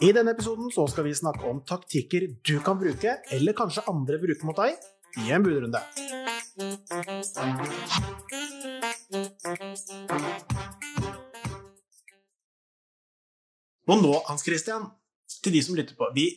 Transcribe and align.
I 0.00 0.08
denne 0.16 0.32
episoden 0.32 0.70
så 0.72 0.86
skal 0.88 1.04
vi 1.04 1.12
snakke 1.14 1.44
om 1.50 1.60
taktikker 1.68 2.24
du 2.40 2.56
kan 2.64 2.78
bruke, 2.80 3.18
eller 3.34 3.56
kanskje 3.56 3.84
andre 3.90 4.16
bruker 4.22 4.48
mot 4.48 4.56
deg, 4.56 4.78
i 5.20 5.32
en 5.36 5.44
budrunde. 5.44 5.82
Og 13.92 14.00
nå, 14.00 14.12
Hans 14.30 14.46
Christian, 14.46 14.88
til 15.42 15.58
de 15.58 15.62
som 15.66 15.76
lytter 15.76 15.98
på 15.98 16.08
vi, 16.16 16.30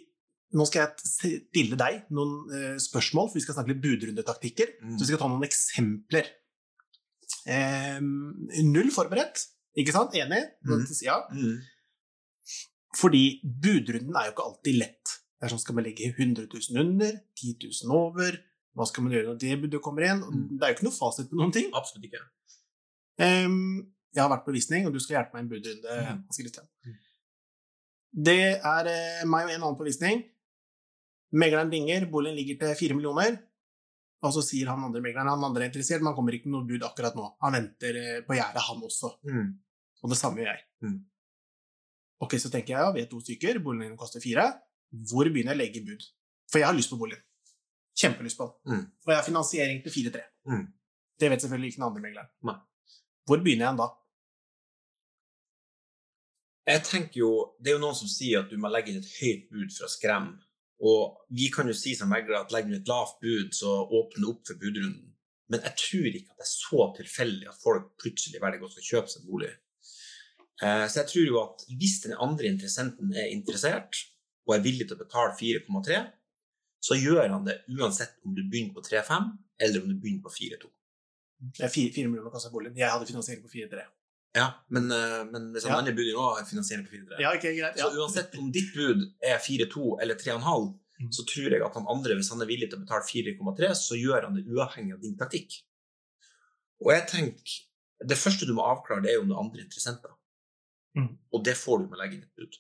Nå 0.56 0.64
skal 0.70 0.86
jeg 0.86 1.10
stille 1.10 1.76
deg 1.76 2.06
noen 2.16 2.52
eh, 2.54 2.76
spørsmål, 2.80 3.26
for 3.28 3.36
vi 3.36 3.42
skal 3.44 3.58
snakke 3.58 3.74
litt 3.74 3.82
budrundetaktikker. 3.84 4.70
Mm. 4.78 4.94
Så 4.94 5.02
vi 5.02 5.08
skal 5.10 5.20
ta 5.20 5.28
noen 5.28 5.44
eksempler. 5.44 6.30
Eh, 7.52 7.98
null 8.64 8.94
forberedt, 8.96 9.42
ikke 9.76 9.92
sant? 9.92 10.16
Enig? 10.16 10.46
Mm. 10.64 10.86
Ja. 11.04 11.18
Mm. 11.34 11.58
Fordi 12.96 13.24
budrunden 13.44 14.16
er 14.16 14.28
jo 14.28 14.36
ikke 14.36 14.50
alltid 14.50 14.78
lett. 14.80 15.16
Det 15.36 15.48
er 15.48 15.52
sånn, 15.52 15.64
Skal 15.64 15.76
man 15.78 15.86
legge 15.88 16.12
100 16.14 16.48
000 16.48 16.82
under? 16.82 17.18
10 17.36 17.58
000 17.86 17.96
over? 17.96 18.38
Hva 18.76 18.88
skal 18.90 19.06
man 19.06 19.16
gjøre 19.16 19.32
når 19.32 19.40
det 19.40 19.58
budet 19.64 19.82
kommer 19.84 20.06
inn? 20.08 20.22
Mm. 20.24 20.46
Det 20.56 20.64
er 20.64 20.72
jo 20.72 20.78
ikke 20.78 20.88
noe 20.88 20.96
fasit 20.96 21.30
på 21.32 21.40
noen 21.40 21.54
ting. 21.56 21.68
Absolutt 21.76 22.08
ikke. 22.08 22.24
Um, 23.20 23.88
jeg 24.16 24.24
har 24.24 24.32
vært 24.32 24.46
på 24.48 24.56
visning, 24.56 24.88
og 24.88 24.96
du 24.96 25.02
skal 25.04 25.20
hjelpe 25.20 25.36
meg 25.36 25.44
i 25.44 25.46
en 25.46 25.52
budrunde. 25.52 26.64
Mm. 26.86 26.96
Det 28.26 28.40
er 28.56 28.90
uh, 28.92 29.28
meg 29.32 29.48
og 29.48 29.54
en 29.54 29.62
annen 29.62 29.80
på 29.80 29.88
visning. 29.88 30.24
Megleren 31.36 31.72
ringer, 31.72 32.08
boligen 32.12 32.40
ligger 32.40 32.60
til 32.62 32.80
fire 32.80 32.98
millioner. 32.98 33.40
Og 34.26 34.34
så 34.34 34.44
sier 34.44 34.72
han 34.72 34.84
andre 34.88 35.04
megleren 35.04 35.30
han 35.30 35.44
andre 35.46 35.66
er 35.66 35.72
interessert, 35.72 36.02
men 36.02 36.12
han 36.12 36.18
kommer 36.18 36.36
ikke 36.36 36.50
med 36.50 36.58
noe 36.58 36.68
bud 36.70 36.86
akkurat 36.88 37.18
nå. 37.18 37.28
Han 37.44 37.58
venter 37.60 38.00
eh, 38.00 38.22
på 38.26 38.38
gjerdet, 38.38 38.64
han 38.66 38.86
også. 38.88 39.12
Mm. 39.28 39.50
Og 40.04 40.12
det 40.12 40.20
samme 40.20 40.42
gjør 40.42 40.52
jeg. 40.52 40.64
Mm. 40.86 40.96
Ok, 42.24 42.38
så 42.40 42.52
tenker 42.52 42.76
jeg 42.76 42.82
ja, 42.82 42.92
vi 42.96 43.04
er 43.04 43.10
to 43.12 43.20
stykker, 43.20 43.60
boligen 43.64 43.98
koster 44.00 44.24
fire. 44.24 44.46
Hvor 45.10 45.28
begynner 45.28 45.54
jeg 45.54 45.60
å 45.60 45.64
legge 45.64 45.84
bud? 45.88 46.06
For 46.52 46.62
jeg 46.62 46.70
har 46.70 46.78
lyst 46.78 46.94
på 46.94 47.00
boligen. 47.00 47.24
Kjempelyst 47.96 48.40
på 48.40 48.48
den. 48.48 48.56
Mm. 48.72 48.88
Og 49.06 49.12
jeg 49.12 49.20
har 49.20 49.28
finansiering 49.28 49.84
til 49.84 49.94
4-3. 49.96 50.24
Mm. 50.52 50.66
Det 51.20 51.30
vet 51.32 51.44
selvfølgelig 51.44 51.72
ikke 51.72 51.82
den 51.82 51.88
andre 51.90 52.04
megleren. 52.04 52.60
Hvor 53.26 53.44
begynner 53.44 53.70
jeg 53.70 53.80
da? 53.80 53.88
Jeg 56.66 56.82
tenker 56.88 57.20
jo, 57.20 57.32
Det 57.62 57.72
er 57.72 57.78
jo 57.78 57.84
noen 57.84 57.98
som 57.98 58.10
sier 58.10 58.42
at 58.42 58.50
du 58.50 58.58
må 58.62 58.72
legge 58.74 58.92
inn 58.92 59.02
et 59.02 59.12
høyt 59.20 59.50
bud 59.52 59.74
for 59.76 59.88
å 59.88 59.92
skremme. 59.92 60.40
Og 60.86 61.20
vi 61.32 61.48
kan 61.54 61.70
jo 61.72 61.76
si 61.78 61.94
som 61.96 62.10
meglere 62.12 62.42
at 62.44 62.52
legger 62.52 62.74
du 62.74 62.78
et 62.82 62.90
lavt 62.90 63.22
bud, 63.24 63.54
så 63.56 63.78
åpner 63.86 64.22
det 64.22 64.32
opp 64.32 64.42
for 64.50 64.60
budrunden. 64.60 65.14
Men 65.52 65.62
jeg 65.62 65.78
tror 65.80 66.08
ikke 66.10 66.34
at 66.34 66.42
det 66.42 66.48
er 66.48 66.52
så 66.52 66.88
tilfeldig 66.98 67.48
at 67.52 67.62
folk 67.62 67.92
plutselig 68.02 68.42
velger 68.42 68.66
å 68.66 68.88
kjøpe 68.90 69.14
seg 69.14 69.28
bolig. 69.30 69.52
Eh, 70.64 70.88
Så 70.88 71.02
jeg 71.04 71.08
tror 71.12 71.26
jo 71.28 71.40
at 71.44 71.66
hvis 71.80 72.02
den 72.04 72.14
andre 72.18 72.46
interessenten 72.48 73.12
er 73.16 73.28
interessert 73.34 73.96
og 74.48 74.56
er 74.56 74.62
villig 74.64 74.88
til 74.88 74.96
å 74.96 75.04
betale 75.04 75.34
4,3, 75.36 76.12
så 76.82 76.94
gjør 76.96 77.30
han 77.34 77.46
det 77.46 77.64
uansett 77.70 78.14
om 78.26 78.36
du 78.36 78.44
begynner 78.44 78.74
på 78.76 78.84
3,5 78.86 79.38
eller 79.60 79.82
om 79.82 79.90
du 79.90 79.96
begynner 80.00 80.22
på 80.24 80.32
4,2. 80.32 80.70
Det 81.58 81.64
er 81.66 81.70
fire, 81.74 81.92
fire 81.92 82.08
millioner 82.08 82.32
koster 82.32 82.52
boligen. 82.54 82.78
Jeg 82.78 82.90
hadde 82.90 83.06
finansiering 83.10 83.42
på 83.44 83.50
4-3. 83.52 83.84
Ja, 84.36 84.54
men, 84.70 84.90
eh, 84.92 85.24
men 85.32 85.52
hvis 85.54 85.64
han 85.64 85.72
Ja. 85.72 85.78
andre 85.80 85.94
begynner 85.94 86.20
òg 86.20 86.38
har 86.40 86.46
finansiering 86.46 86.86
på 86.88 86.92
4,3 86.96 87.20
Ja, 87.20 87.34
okay, 87.36 87.56
greit. 87.58 87.78
Ja. 87.78 87.90
Så 87.90 87.98
uansett 88.00 88.38
om 88.38 88.52
ditt 88.52 88.74
bud 88.76 89.14
er 89.24 89.38
4,2 89.40 89.98
eller 90.02 90.16
3,5, 90.16 90.80
Mm. 91.02 91.10
så 91.12 91.26
tror 91.28 91.52
jeg 91.52 91.62
at 91.62 91.74
han 91.74 91.86
andre, 91.90 92.16
hvis 92.16 92.30
han 92.30 92.42
er 92.42 92.46
villig 92.46 92.70
til 92.70 92.80
å 92.80 92.86
betale 92.86 93.04
4,3, 93.04 93.72
så 93.76 93.96
gjør 94.00 94.24
han 94.24 94.36
det 94.36 94.46
uavhengig 94.48 94.94
av 94.94 95.02
din 95.02 95.18
taktikk. 95.18 95.64
Og 96.82 96.92
jeg 96.94 97.08
tenker, 97.08 97.62
Det 98.06 98.18
første 98.18 98.46
du 98.46 98.54
må 98.54 98.62
avklare, 98.62 99.02
det 99.02 99.12
er 99.12 99.16
jo 99.16 99.22
om 99.22 99.28
det 99.30 99.36
er 99.36 99.40
andre 99.40 99.62
interessenter. 99.64 100.12
Mm. 100.96 101.10
Og 101.34 101.44
det 101.46 101.58
får 101.60 101.80
du 101.82 101.88
med 101.90 101.98
å 101.98 102.02
legge 102.04 102.16
inn 102.18 102.24
et 102.24 102.36
bud. 102.40 102.56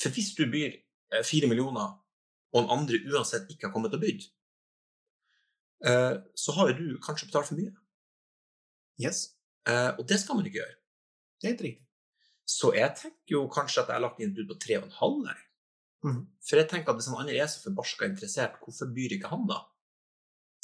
For 0.00 0.12
hvis 0.14 0.34
du 0.36 0.46
byr 0.50 0.76
fire 1.24 1.48
millioner, 1.50 1.92
og 2.52 2.62
den 2.62 2.70
andre 2.72 3.00
uansett 3.12 3.50
ikke 3.52 3.68
har 3.68 3.72
kommet 3.74 3.94
og 3.94 4.00
bydd, 4.00 4.24
eh, 5.84 6.14
så 6.34 6.52
har 6.56 6.70
jo 6.70 6.78
du 6.78 6.98
kanskje 7.04 7.28
betalt 7.28 7.50
for 7.50 7.58
mye. 7.60 7.74
Yes, 9.00 9.32
Eh, 9.66 9.90
Og 9.98 10.06
det 10.06 10.20
skal 10.20 10.36
man 10.36 10.46
ikke 10.46 10.60
gjøre. 10.60 10.76
det 11.40 11.44
er 11.48 11.52
helt 11.52 11.62
riktig. 11.62 11.86
Så 12.46 12.68
jeg 12.74 12.94
tenker 12.96 13.32
jo 13.34 13.48
kanskje 13.48 13.82
at 13.82 13.88
jeg 13.88 13.94
har 13.96 14.00
lagt 14.04 14.20
inn 14.20 14.30
et 14.30 14.36
bud 14.36 14.46
på 14.52 14.58
3,5 14.62 15.24
der. 15.26 15.40
Mm. 16.04 16.20
For 16.46 16.56
jeg 16.56 16.68
tenker 16.70 16.90
at 16.90 16.96
hvis 17.00 17.08
han 17.10 17.18
andre 17.18 17.34
er 17.34 17.46
så 17.50 17.64
forbarska 17.64 18.06
interessert, 18.06 18.60
hvorfor 18.62 18.86
byr 18.94 19.16
ikke 19.16 19.26
han 19.32 19.42
da? 19.48 19.58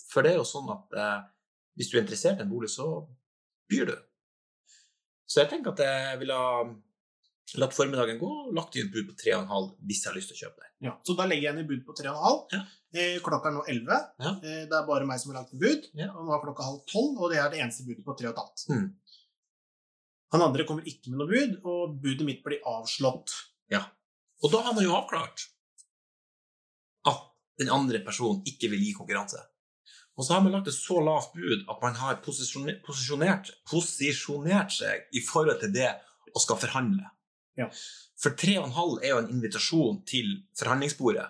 For 0.09 0.23
det 0.23 0.31
er 0.33 0.39
jo 0.39 0.45
sånn 0.47 0.71
at 0.71 0.95
eh, 0.95 1.25
hvis 1.75 1.91
du 1.91 1.99
er 1.99 2.03
interessert 2.05 2.39
i 2.39 2.43
en 2.47 2.53
bolig, 2.53 2.71
så 2.71 2.87
byr 3.69 3.87
du. 3.91 3.97
Så 5.27 5.41
jeg 5.43 5.51
tenker 5.51 5.73
at 5.73 5.83
jeg 5.83 6.19
ville 6.21 6.39
ha 6.39 6.63
latt 7.61 7.75
formiddagen 7.77 8.21
gå 8.21 8.31
lagt 8.57 8.77
inn 8.77 8.87
et 8.89 8.95
bud 8.95 9.11
på 9.11 9.17
3,5 9.19 9.67
hvis 9.89 10.03
jeg 10.03 10.11
har 10.11 10.17
lyst 10.17 10.33
til 10.33 10.39
å 10.39 10.41
kjøpe 10.47 10.63
det. 10.63 10.71
Ja. 10.87 10.95
Så 11.07 11.17
da 11.19 11.27
legger 11.29 11.49
jeg 11.49 11.55
inn 11.55 11.63
et 11.65 11.69
bud 11.69 11.83
på 11.87 11.97
3,5. 11.99 12.41
Ja. 12.55 12.63
Eh, 12.93 13.19
klokka 13.25 13.51
er 13.51 13.57
nå 13.57 13.65
11. 13.69 13.99
Ja. 14.25 14.33
Eh, 14.39 14.63
det 14.71 14.79
er 14.79 14.89
bare 14.89 15.09
meg 15.09 15.21
som 15.21 15.33
har 15.33 15.43
lagt 15.43 15.53
inn 15.55 15.63
bud. 15.63 15.89
Ja. 15.99 16.11
Og 16.17 16.27
nå 16.27 16.35
er 16.35 16.43
klokka 16.45 16.67
halv 16.69 16.83
12, 16.87 17.19
og 17.19 17.33
det 17.33 17.41
er 17.43 17.53
det 17.53 17.63
eneste 17.65 17.87
budet 17.89 18.05
på 18.07 18.17
3,5. 18.19 18.67
Mm. 18.73 18.89
Han 20.33 20.47
andre 20.49 20.67
kommer 20.69 20.87
ikke 20.89 21.13
med 21.13 21.21
noe 21.21 21.31
bud, 21.33 21.57
og 21.69 21.97
budet 22.03 22.29
mitt 22.29 22.45
blir 22.45 22.63
avslått. 22.69 23.35
Ja. 23.73 23.85
Og 24.43 24.53
da 24.53 24.63
har 24.65 24.77
man 24.77 24.87
jo 24.87 24.95
avklart 24.97 25.49
at 27.11 27.27
den 27.61 27.73
andre 27.73 28.01
personen 28.05 28.41
ikke 28.49 28.71
vil 28.73 28.81
gi 28.83 28.95
konkurranse. 28.97 29.43
Og 30.17 30.27
så 30.27 30.37
har 30.37 30.43
man 30.45 30.53
lagt 30.57 30.69
et 30.69 30.77
så 30.77 31.01
lavt 31.05 31.33
bud 31.37 31.65
at 31.69 31.85
man 31.85 31.97
har 32.01 32.21
posisjoner- 32.25 32.81
posisjonert, 32.85 33.53
posisjonert 33.69 34.73
seg 34.73 35.09
i 35.17 35.23
forhold 35.25 35.61
til 35.61 35.73
det 35.73 35.89
å 36.33 36.41
skal 36.41 36.61
forhandle. 36.61 37.09
Ja. 37.59 37.69
For 38.23 38.35
3,5 38.39 39.03
er 39.03 39.13
jo 39.13 39.21
en 39.21 39.31
invitasjon 39.35 40.03
til 40.09 40.35
forhandlingsbordet. 40.59 41.27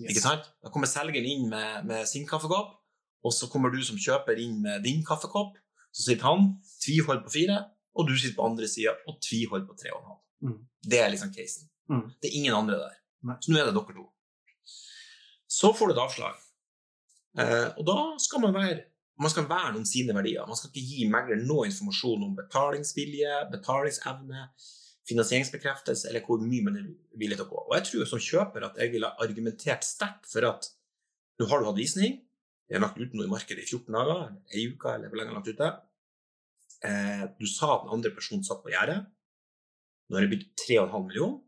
Yes. 0.00 0.12
Ikke 0.12 0.22
sant? 0.24 0.46
Da 0.64 0.72
kommer 0.72 0.88
selgeren 0.88 1.28
inn 1.28 1.48
med, 1.50 1.84
med 1.88 2.06
sin 2.08 2.26
kaffekopp, 2.28 2.76
og 3.20 3.34
så 3.36 3.50
kommer 3.52 3.72
du 3.72 3.80
som 3.84 4.00
kjøper 4.00 4.40
inn 4.40 4.60
med 4.64 4.86
din 4.86 5.02
kaffekopp. 5.06 5.58
Så 5.92 6.06
sitter 6.06 6.30
han, 6.30 6.54
tviholder 6.80 7.26
på 7.26 7.34
fire, 7.34 7.58
og 7.98 8.08
du 8.08 8.14
sitter 8.16 8.38
på 8.38 8.46
andre 8.46 8.68
sida 8.70 8.94
og 9.10 9.18
tviholder 9.26 9.66
på 9.68 9.76
3,5. 9.82 10.20
Mm. 10.46 10.60
Det 10.86 11.00
er 11.02 11.10
liksom 11.12 11.34
casen. 11.34 11.68
Mm. 11.90 12.06
Det 12.22 12.30
er 12.30 12.38
ingen 12.38 12.56
andre 12.56 12.78
der. 12.80 12.96
Nei. 13.28 13.36
Så 13.42 13.52
nå 13.52 13.60
er 13.60 13.68
det 13.68 13.76
dere 13.76 13.96
to. 13.98 14.06
Så 15.50 15.72
får 15.76 15.90
du 15.90 15.96
et 15.96 16.04
avslag. 16.04 16.38
Eh, 17.40 17.68
og 17.76 17.84
da 17.86 17.98
skal 18.22 18.42
man 18.46 18.56
være 18.56 18.86
man 19.20 19.28
skal 19.28 19.48
verne 19.50 19.76
om 19.76 19.84
sine 19.84 20.14
verdier. 20.16 20.46
Man 20.48 20.56
skal 20.56 20.70
ikke 20.70 20.86
gi 20.88 21.06
megler 21.12 21.42
noe 21.44 21.66
informasjon 21.68 22.22
om 22.24 22.36
betalingsvilje, 22.38 23.34
betalingsevne, 23.52 24.46
finansieringsbekreftelse 25.10 26.08
eller 26.08 26.24
hvor 26.26 26.40
mye 26.42 26.64
man 26.66 26.78
er 26.80 26.88
villig 27.20 27.38
til 27.38 27.46
å 27.46 27.50
gå. 27.50 27.60
Og 27.68 27.76
jeg 27.76 27.86
tror 27.90 28.08
som 28.08 28.22
kjøper 28.24 28.66
at 28.70 28.80
jeg 28.80 28.94
ville 28.94 29.12
argumentert 29.22 29.86
sterkt 29.86 30.30
for 30.30 30.46
at 30.48 30.70
nå 31.40 31.48
har 31.50 31.60
du 31.60 31.70
hatt 31.70 31.78
visning, 31.78 32.18
vi 32.70 32.76
har 32.76 32.84
lagt 32.84 33.00
ut 33.00 33.14
noe 33.18 33.26
i 33.26 33.30
markedet 33.30 33.64
i 33.64 33.68
14 33.68 33.96
dager, 33.96 34.26
ei 34.54 34.68
uke, 34.70 34.92
eller 34.94 35.10
hvor 35.10 35.18
lenge 35.18 35.34
har 35.34 35.40
lagt 35.40 35.50
ut 35.50 35.62
Eh, 36.80 37.24
du 37.36 37.44
sa 37.44 37.74
at 37.74 37.82
den 37.84 37.92
andre 37.92 38.12
personen 38.16 38.44
satt 38.46 38.62
på 38.64 38.70
gjerdet. 38.72 39.02
Nå 40.08 40.16
har 40.16 40.24
det 40.24 40.30
bydd 40.32 40.46
3,5 40.62 41.02
millioner, 41.10 41.40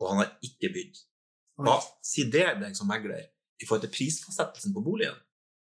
og 0.00 0.06
han 0.08 0.22
har 0.22 0.30
ikke 0.46 0.70
bydd. 0.72 1.02
Hva 1.60 1.76
sier 2.00 2.30
det 2.32 2.46
deg 2.62 2.76
som 2.78 2.88
megler 2.88 3.26
i 3.60 3.66
forhold 3.66 3.84
til 3.84 3.92
prisfastsettelsen 3.92 4.72
på 4.72 4.84
boligen? 4.86 5.18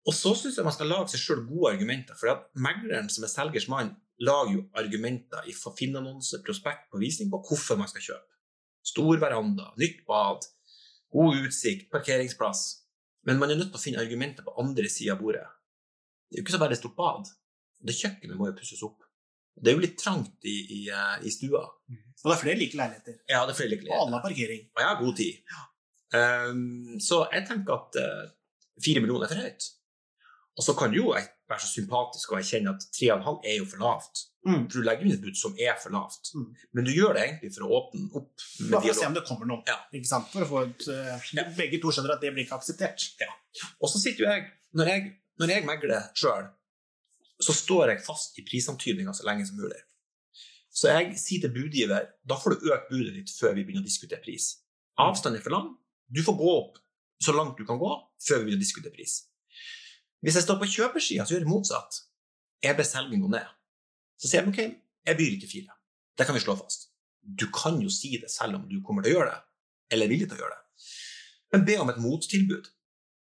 Og 0.03 0.16
så 0.16 0.34
syns 0.36 0.58
jeg 0.59 0.68
man 0.68 0.75
skal 0.75 0.90
lage 0.91 1.14
seg 1.14 1.22
sjøl 1.22 1.44
gode 1.47 1.75
argumenter. 1.78 2.18
For 2.19 2.44
megleren 2.59 3.09
som 3.12 3.24
er 3.24 3.31
selgers 3.31 3.69
mann, 3.72 3.94
lager 4.24 4.58
jo 4.58 4.64
argumenter 4.80 5.47
i 5.47 5.56
Finn-annonse, 5.56 6.41
prospekt 6.46 6.90
på 6.91 7.00
visning 7.02 7.31
på 7.31 7.40
hvorfor 7.47 7.80
man 7.80 7.90
skal 7.91 8.06
kjøpe. 8.09 8.40
Stor 8.84 9.19
veranda, 9.22 9.69
nytt 9.80 10.03
bad, 10.08 10.44
god 11.16 11.46
utsikt, 11.46 11.90
parkeringsplass. 11.94 12.66
Men 13.28 13.40
man 13.40 13.53
er 13.53 13.59
nødt 13.59 13.72
til 13.72 13.80
å 13.80 13.84
finne 13.84 14.03
argumenter 14.03 14.44
på 14.44 14.56
andre 14.59 14.90
sida 14.91 15.16
av 15.16 15.24
bordet. 15.24 15.46
Det 16.28 16.38
er 16.38 16.41
jo 16.41 16.46
ikke 16.47 16.56
så 16.58 16.64
veldig 16.66 16.80
stort 16.81 16.97
bad. 17.00 17.31
Det 17.84 17.96
kjøkkenet 17.96 18.40
må 18.40 18.50
jo 18.50 18.58
pusses 18.58 18.84
opp. 18.84 19.06
Det 19.53 19.70
er 19.70 19.78
jo 19.78 19.84
litt 19.84 20.00
trangt 20.02 20.47
i, 20.50 20.56
i, 20.80 20.80
eh, 20.90 21.28
i 21.28 21.31
stua. 21.31 21.62
Og 22.24 22.28
det 22.28 22.35
er 22.35 22.41
flere 22.41 22.59
like 22.59 22.80
leiligheter. 22.80 23.20
Ja, 23.29 23.44
det 23.46 23.53
er 23.53 23.59
flere 23.59 23.72
like 23.76 23.85
leiligheter. 23.85 24.08
alle 24.08 24.17
har 24.17 24.26
parkering. 24.26 24.66
Og 24.73 24.82
jeg 24.82 24.90
har 24.90 25.00
god 25.00 25.16
tid. 25.20 25.55
Um, 26.14 27.00
så 27.02 27.20
jeg 27.34 27.46
tenker 27.50 27.76
at 27.78 28.00
uh, 28.02 28.34
fire 28.84 29.03
millioner 29.03 29.28
er 29.28 29.34
for 29.34 29.46
høyt. 29.46 29.70
Og 30.53 30.66
så 30.66 30.76
kan 30.78 30.94
jo 30.94 31.09
være 31.14 31.59
så 31.61 31.70
sympatisk 31.72 32.32
og 32.34 32.44
at 32.44 32.85
tre 32.94 33.09
og 33.11 33.17
en 33.17 33.26
halv 33.28 33.47
er 33.50 33.58
jo 33.58 33.66
for 33.70 33.82
lavt. 33.82 34.26
Mm. 34.46 34.66
Du 34.70 34.82
legger 34.84 35.08
inn 35.08 35.16
et 35.16 35.23
bud 35.23 35.38
som 35.40 35.55
er 35.58 35.78
for 35.82 35.94
lavt. 35.96 36.29
Mm. 36.35 36.50
Men 36.76 36.85
du 36.85 36.91
gjør 36.94 37.16
det 37.16 37.23
egentlig 37.23 37.53
for 37.55 37.66
å 37.66 37.79
åpne 37.79 38.09
opp 38.20 38.44
Bare 38.59 38.82
for 38.84 38.91
å 38.91 38.97
se 38.97 39.08
om 39.08 39.16
det 39.16 39.23
kommer 39.28 39.50
noen. 39.50 39.64
Ja. 39.70 39.79
Ikke 39.96 40.09
sant? 40.09 40.28
For 40.34 40.46
å 40.46 40.50
få 40.50 40.66
et, 40.67 40.85
uh, 40.91 41.32
Ja. 41.38 41.47
Begge 41.58 41.79
to 41.82 41.94
skjønner 41.96 42.17
at 42.17 42.22
det 42.26 42.34
blir 42.35 42.46
ikke 42.46 42.59
akseptert. 42.59 43.08
Og 43.79 43.90
så 43.90 44.02
sitter 44.02 44.26
jo 44.26 44.29
jeg 44.29 44.52
Når 44.73 44.90
jeg, 44.90 45.09
når 45.40 45.52
jeg 45.53 45.66
megler 45.70 46.05
sjøl, 46.17 46.47
så 47.44 47.53
står 47.53 47.94
jeg 47.94 48.05
fast 48.05 48.40
i 48.41 48.46
prisantydninga 48.46 49.14
så 49.14 49.26
lenge 49.28 49.46
som 49.46 49.59
mulig. 49.61 49.82
Så 50.73 50.90
jeg 50.90 51.17
sier 51.22 51.44
til 51.44 51.53
budgiver 51.53 52.08
da 52.26 52.38
får 52.41 52.55
du 52.58 52.72
økt 52.73 52.90
budet 52.90 53.14
ditt 53.17 53.34
før 53.38 53.53
vi 53.53 53.66
begynner 53.66 53.85
å 53.85 53.90
diskutere 53.90 54.22
pris. 54.23 54.55
Avstanden 55.02 55.40
er 55.40 55.46
for 55.46 55.53
lang. 55.53 55.70
Du 56.09 56.23
får 56.26 56.38
gå 56.40 56.55
opp 56.58 56.79
så 57.22 57.35
langt 57.38 57.58
du 57.58 57.66
kan 57.67 57.78
gå 57.82 57.91
før 58.26 58.41
vi 58.41 58.47
begynner 58.47 58.61
å 58.61 58.66
diskutere 58.66 58.96
pris. 58.96 59.20
Hvis 60.23 60.37
jeg 60.40 60.46
står 60.46 60.59
på 60.61 60.70
kjøpersida, 60.72 61.25
så 61.28 61.35
gjør 61.35 61.43
jeg 61.43 61.52
motsatt. 61.52 61.97
Jeg 62.64 62.78
ber 62.79 62.87
selgeren 62.87 63.23
gå 63.25 63.31
ned. 63.34 63.47
Så 64.22 64.29
sier 64.31 64.41
jeg 64.41 64.52
ok, 64.53 64.59
jeg 65.09 65.17
byr 65.20 65.34
ikke 65.37 65.49
fire. 65.52 65.75
Det 66.17 66.25
kan 66.29 66.35
vi 66.37 66.43
slå 66.43 66.55
fast. 66.59 66.87
Du 67.23 67.46
kan 67.55 67.79
jo 67.84 67.90
si 67.91 68.14
det 68.22 68.29
selv 68.31 68.55
om 68.59 68.67
du 68.70 68.78
kommer 68.85 69.03
til 69.03 69.14
å 69.14 69.17
gjøre 69.20 69.34
det. 69.34 69.41
eller 69.91 70.05
er 70.08 70.09
villig 70.09 70.28
til 70.29 70.37
å 70.40 70.41
gjøre 70.41 70.55
det. 70.55 70.85
Men 71.53 71.66
be 71.67 71.75
om 71.84 71.90
et 71.91 71.99
mottilbud. 72.02 72.70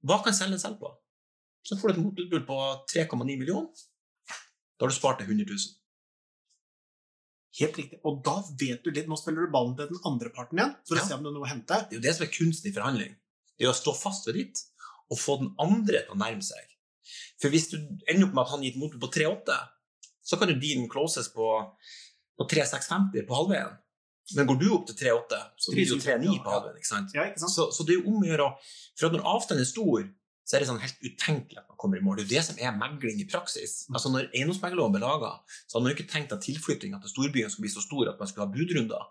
Hva 0.07 0.19
kan 0.23 0.33
selgeren 0.37 0.61
selge 0.61 0.79
på? 0.79 0.91
Så 1.65 1.75
får 1.81 1.89
du 1.89 1.93
et 1.95 2.03
mottilbud 2.05 2.45
på 2.47 2.57
3,9 2.93 3.25
millioner. 3.25 3.73
Da 4.77 4.85
har 4.85 4.93
du 4.93 4.95
spart 4.95 5.19
deg 5.19 5.27
100 5.33 5.49
000. 5.49 5.57
Helt 7.59 7.77
riktig. 7.79 7.99
Og 8.07 8.21
da 8.23 8.37
vet 8.59 8.83
du 8.85 8.91
litt 8.91 9.07
Nå 9.09 9.17
spiller 9.19 9.47
du 9.47 9.51
ballen 9.53 9.75
til 9.79 9.87
den 9.89 9.99
andre 10.07 10.29
parten 10.35 10.59
igjen, 10.59 10.75
for 10.87 10.95
Ja. 10.99 11.03
å 11.03 11.07
se 11.07 11.13
om 11.17 11.23
det 11.23 11.31
er 11.31 11.35
noe 11.37 11.47
å 11.47 11.51
hente. 11.51 11.77
Det 11.89 11.95
er 11.95 11.99
jo 11.99 12.05
det 12.05 12.15
som 12.15 12.25
er 12.27 12.31
kunsten 12.37 12.69
i 12.71 12.75
forhandling. 12.75 13.15
Det 13.57 13.65
er 13.65 13.71
å 13.71 13.75
stå 13.81 13.93
fast 13.95 14.27
ved 14.27 14.35
ditt 14.35 14.63
og 15.09 15.17
få 15.19 15.37
den 15.39 15.53
andre 15.59 16.03
til 16.05 16.15
å 16.15 16.19
nærme 16.19 16.43
seg. 16.43 16.74
For 17.41 17.53
hvis 17.53 17.69
du 17.71 17.77
ender 17.79 18.27
opp 18.27 18.35
med 18.35 18.43
at 18.45 18.53
han 18.53 18.65
gir 18.65 18.75
et 18.75 18.81
motor 18.81 19.01
på 19.01 19.11
3,8, 19.15 19.57
så 20.25 20.39
kan 20.41 20.51
jo 20.51 20.59
din 20.59 20.87
closes 20.89 21.29
på, 21.33 21.47
på 22.39 22.47
3,650 22.51 23.27
på 23.27 23.39
halvveien. 23.39 23.73
Men 24.33 24.47
går 24.49 24.57
du 24.57 24.69
opp 24.73 24.87
til 24.89 24.97
3,8, 24.97 25.41
så 25.61 25.73
blir 25.73 25.85
det 25.85 25.93
jo 25.93 26.01
3,9 26.01 26.37
på 26.41 26.53
halvveien. 26.53 26.77
ikke 26.81 26.89
sant? 26.89 27.13
Ja, 27.13 27.27
ikke 27.29 27.43
sant? 27.43 27.53
Så, 27.53 27.67
så 27.75 27.85
det 27.85 27.93
er 27.93 27.99
jo 28.01 28.13
om 28.13 28.23
å 28.23 28.29
gjøre 28.29 28.53
For 28.97 29.13
når 29.13 29.27
avstanden 29.35 29.61
er 29.61 29.69
stor, 29.69 30.07
så 30.45 30.55
er 30.55 30.61
det 30.61 30.69
sånn 30.69 30.81
helt 30.81 31.05
utenkelig 31.05 31.59
at 31.61 31.69
man 31.69 31.77
kommer 31.81 31.99
i 31.99 32.03
mål. 32.05 32.19
Det 32.19 32.23
er 32.23 32.27
jo 32.27 32.33
det 32.35 32.45
som 32.47 32.59
er 32.61 32.75
megling 32.77 33.21
i 33.21 33.27
praksis. 33.29 33.75
Altså 33.91 34.11
Når 34.13 34.31
eiendomsmeglerloven 34.31 34.93
ble 34.93 35.01
laga, 35.01 35.31
så 35.65 35.77
hadde 35.77 35.85
man 35.85 35.93
jo 35.93 35.97
ikke 35.97 36.11
tenkt 36.11 36.33
at 36.35 36.45
tilflyttinga 36.45 37.01
til 37.01 37.13
storbyen 37.13 37.53
skulle 37.53 37.67
bli 37.67 37.73
så 37.73 37.85
stor 37.85 38.11
at 38.11 38.21
man 38.21 38.29
skulle 38.29 38.45
ha 38.45 38.53
budrunder. 38.53 39.07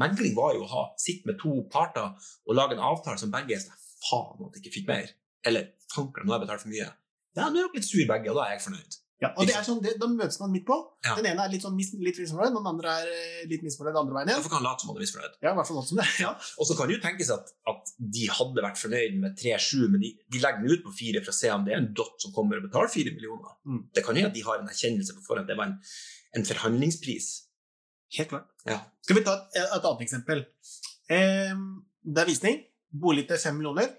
Megling 0.00 0.36
var 0.36 0.54
jo 0.56 0.64
å 0.64 0.70
ha 0.72 0.84
sitte 1.00 1.28
med 1.28 1.38
to 1.40 1.54
parter 1.72 2.12
og 2.12 2.56
lage 2.56 2.76
en 2.76 2.84
avtale 2.90 3.20
som 3.20 3.32
begge 3.32 3.56
er 3.56 3.64
sånn 3.64 3.84
Faen 3.98 4.44
at 4.46 4.54
jeg 4.54 4.62
ikke 4.62 4.74
fikk 4.76 4.90
mer. 4.92 5.08
Eller 5.48 5.72
fanker, 5.90 6.22
nå 6.22 6.30
har 6.30 6.38
jeg 6.38 6.46
betalt 6.46 6.62
for 6.62 6.70
mye. 6.70 6.86
Ja, 7.36 7.50
nå 7.50 7.60
er 7.60 7.68
dere 7.68 7.76
litt 7.80 7.88
sur 7.88 8.02
begge, 8.08 8.32
og 8.32 8.40
da 8.40 8.48
er 8.48 8.56
jeg 8.56 8.64
fornøyd. 8.68 8.98
Ja, 9.18 9.32
og 9.34 9.48
det 9.48 9.54
er 9.58 9.64
sånn, 9.66 9.80
det, 9.82 9.96
Da 9.98 10.06
møtes 10.06 10.38
man 10.38 10.52
midt 10.54 10.62
på. 10.68 10.76
Ja. 11.02 11.16
Den 11.18 11.26
ene 11.32 11.42
er 11.42 11.50
litt 11.50 11.64
sånn 11.64 11.74
mis, 11.74 11.88
litt 11.98 12.20
misfornøyd, 12.22 12.52
den 12.54 12.68
andre 12.70 12.92
er 13.00 13.08
eh, 13.10 13.40
litt 13.50 13.64
misfornøyd 13.66 13.96
andre 13.98 14.14
veien 14.14 14.30
igjen. 14.30 14.44
for 14.44 14.54
kan 14.54 14.62
late 14.62 14.84
som 14.84 14.92
han 14.92 15.00
er 15.00 15.02
misfornøyd. 15.02 15.32
Ja, 15.42 15.50
i 15.50 15.58
hvert 15.58 15.70
fall 15.70 15.80
som 15.88 15.98
det. 15.98 16.06
Ja. 16.22 16.30
Og 16.62 16.68
så 16.68 16.76
kan 16.78 16.90
det 16.90 16.94
jo 16.98 17.02
tenkes 17.02 17.32
at, 17.34 17.50
at 17.72 17.90
de 17.98 18.28
hadde 18.30 18.64
vært 18.68 18.78
fornøyd 18.78 19.16
med 19.24 19.34
3-7, 19.40 19.88
men 19.90 20.04
de, 20.04 20.12
de 20.22 20.42
legger 20.44 20.62
den 20.62 20.70
ut 20.70 20.84
på 20.86 20.94
4 21.00 21.24
for 21.24 21.34
å 21.34 21.38
se 21.40 21.50
om 21.50 21.66
det 21.66 21.74
er 21.74 21.82
en 21.82 21.90
dott 21.98 22.22
som 22.22 22.34
kommer 22.36 22.60
og 22.60 22.68
betaler 22.68 22.92
4 22.94 23.14
millioner. 23.16 23.56
Mm. 23.66 23.80
Det 23.98 24.04
kan 24.06 24.20
jo 24.20 24.28
at 24.30 24.36
de 24.38 24.44
har 24.46 24.62
en 24.62 24.70
erkjennelse 24.70 25.16
på 25.18 25.26
forhånd. 25.26 25.50
Det 25.50 25.58
var 25.58 25.72
en, 25.72 25.74
en 26.38 26.46
forhandlingspris. 26.52 27.28
Helt 28.20 28.30
klart. 28.30 28.46
Ja. 28.70 28.78
Skal 29.02 29.18
vi 29.18 29.24
ta 29.26 29.34
et, 29.40 29.58
et 29.64 29.82
annet 29.82 30.04
eksempel? 30.06 30.44
Eh, 31.10 31.64
det 32.06 32.22
er 32.22 32.30
visning. 32.30 32.62
Bolig 33.02 33.26
til 33.26 33.42
5 33.50 33.58
millioner. 33.58 33.90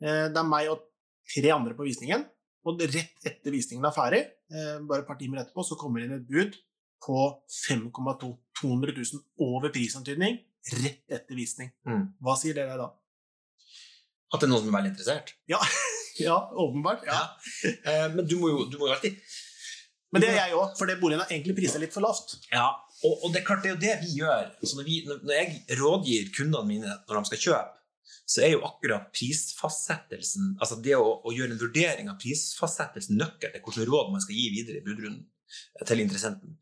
Eh, 0.00 0.30
det 0.32 0.40
er 0.40 0.48
meg 0.48 0.72
og 0.72 0.80
tre 1.28 1.52
andre 1.52 1.76
på 1.76 1.84
visningen. 1.84 2.24
Og 2.66 2.80
rett 2.82 3.28
etter 3.28 3.54
visningen 3.54 3.86
er 3.86 3.94
ferdig, 3.94 4.22
eh, 4.50 4.78
bare 4.82 5.04
et 5.04 5.08
par 5.08 5.18
timer 5.20 5.42
etterpå, 5.42 5.64
så 5.64 5.78
kommer 5.78 6.02
det 6.02 6.08
inn 6.08 6.18
et 6.18 6.26
bud 6.26 6.58
på 7.06 7.22
5,2. 7.68 8.34
200 8.56 8.94
000 8.96 9.20
over 9.44 9.68
prisantydning 9.68 10.38
rett 10.82 11.12
etter 11.12 11.38
visning. 11.38 11.70
Mm. 11.86 12.06
Hva 12.24 12.36
sier 12.40 12.56
dere 12.56 12.78
da? 12.80 12.88
At 14.32 14.42
det 14.42 14.48
er 14.48 14.52
noen 14.52 14.64
som 14.64 14.70
er 14.72 14.78
veldig 14.80 14.92
interessert. 14.94 15.34
Ja, 15.50 15.60
åpenbart. 16.64 17.04
Ja. 17.06 17.20
Eh, 17.66 18.06
men 18.14 18.24
du 18.26 18.38
må 18.40 18.50
jo, 18.52 18.64
du 18.70 18.78
må 18.80 18.88
jo 18.88 18.96
alltid 18.96 19.20
Men 20.14 20.24
det 20.24 20.32
er 20.32 20.38
jeg 20.46 20.56
òg, 20.56 20.74
for 20.78 20.88
det 20.88 20.98
boligen 21.00 21.22
er 21.22 21.34
egentlig 21.34 21.56
priset 21.58 21.82
litt 21.82 21.94
for 21.94 22.04
lavt. 22.04 22.38
Ja, 22.48 22.70
og, 23.04 23.26
og 23.26 23.32
det 23.34 23.42
er 23.42 23.46
klart 23.46 23.64
det 23.64 23.70
er 23.70 23.76
jo 23.76 23.82
det 23.82 23.96
vi 24.02 24.20
gjør. 24.22 24.52
Altså 24.62 24.78
når, 24.78 24.88
vi, 24.88 25.00
når 25.12 25.34
jeg 25.36 25.80
rådgir 25.80 26.30
kundene 26.36 26.70
mine 26.70 26.94
når 26.96 27.18
de 27.18 27.30
skal 27.30 27.42
kjøpe, 27.42 27.82
så 28.26 28.42
er 28.42 28.54
jo 28.54 28.64
akkurat 28.66 29.08
prisfastsettelsen, 29.14 30.56
altså 30.60 30.80
det 30.82 30.96
å, 30.98 31.06
å 31.22 31.34
gjøre 31.34 31.54
en 31.54 31.62
vurdering 31.62 32.10
av 32.10 32.18
prisfastsettelsen 32.22 33.18
nøkkel 33.20 33.54
til 33.54 33.64
hvilke 33.64 33.88
råd 33.88 34.12
man 34.14 34.24
skal 34.24 34.38
gi 34.38 34.50
videre 34.54 34.80
i 34.80 34.86
budrunden 34.86 35.24
til 35.86 36.02
interessenten. 36.02 36.56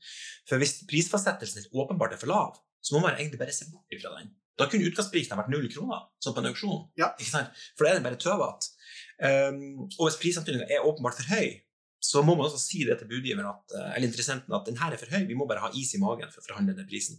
For 0.49 0.61
hvis 0.61 0.83
prisfastsettelsen 0.91 1.63
helt 1.63 1.77
åpenbart 1.85 2.17
er 2.17 2.21
for 2.21 2.33
lav, 2.33 2.59
så 2.85 2.97
må 2.97 3.05
man 3.07 3.17
egentlig 3.17 3.41
bare 3.41 3.55
se 3.57 3.71
bort 3.73 3.97
ifra 3.97 4.13
den. 4.19 4.33
Da 4.61 4.69
kunne 4.71 4.87
utgangsprisen 4.87 5.35
ha 5.35 5.41
vært 5.41 5.51
null 5.51 5.67
kroner, 5.73 6.05
som 6.23 6.35
på 6.35 6.43
en 6.43 6.51
auksjon. 6.53 6.85
Ja. 7.01 7.11
For 7.19 7.87
da 7.87 7.91
er 7.91 7.99
den 7.99 8.07
bare 8.07 8.21
tøvete. 8.21 8.71
Um, 9.19 9.87
og 9.87 10.09
hvis 10.09 10.19
prisantydninga 10.21 10.69
er 10.69 10.87
åpenbart 10.87 11.19
for 11.19 11.33
høy, 11.33 11.57
så 12.05 12.21
må 12.23 12.37
man 12.37 12.47
også 12.47 12.61
si 12.61 12.83
det 12.85 12.99
til 13.01 13.09
budgiveren 13.09 13.49
at, 13.49 13.73
eh, 13.73 13.93
eller 13.97 14.11
interessenten 14.11 14.53
at 14.53 14.67
den 14.69 14.77
her 14.77 14.93
er 14.93 15.01
for 15.01 15.09
høy, 15.09 15.23
vi 15.25 15.37
må 15.39 15.47
bare 15.49 15.63
ha 15.63 15.71
is 15.73 15.95
i 15.97 16.01
magen 16.03 16.29
for 16.29 16.43
å 16.43 16.47
forhandle 16.51 16.75
den 16.77 16.89
prisen. 16.91 17.17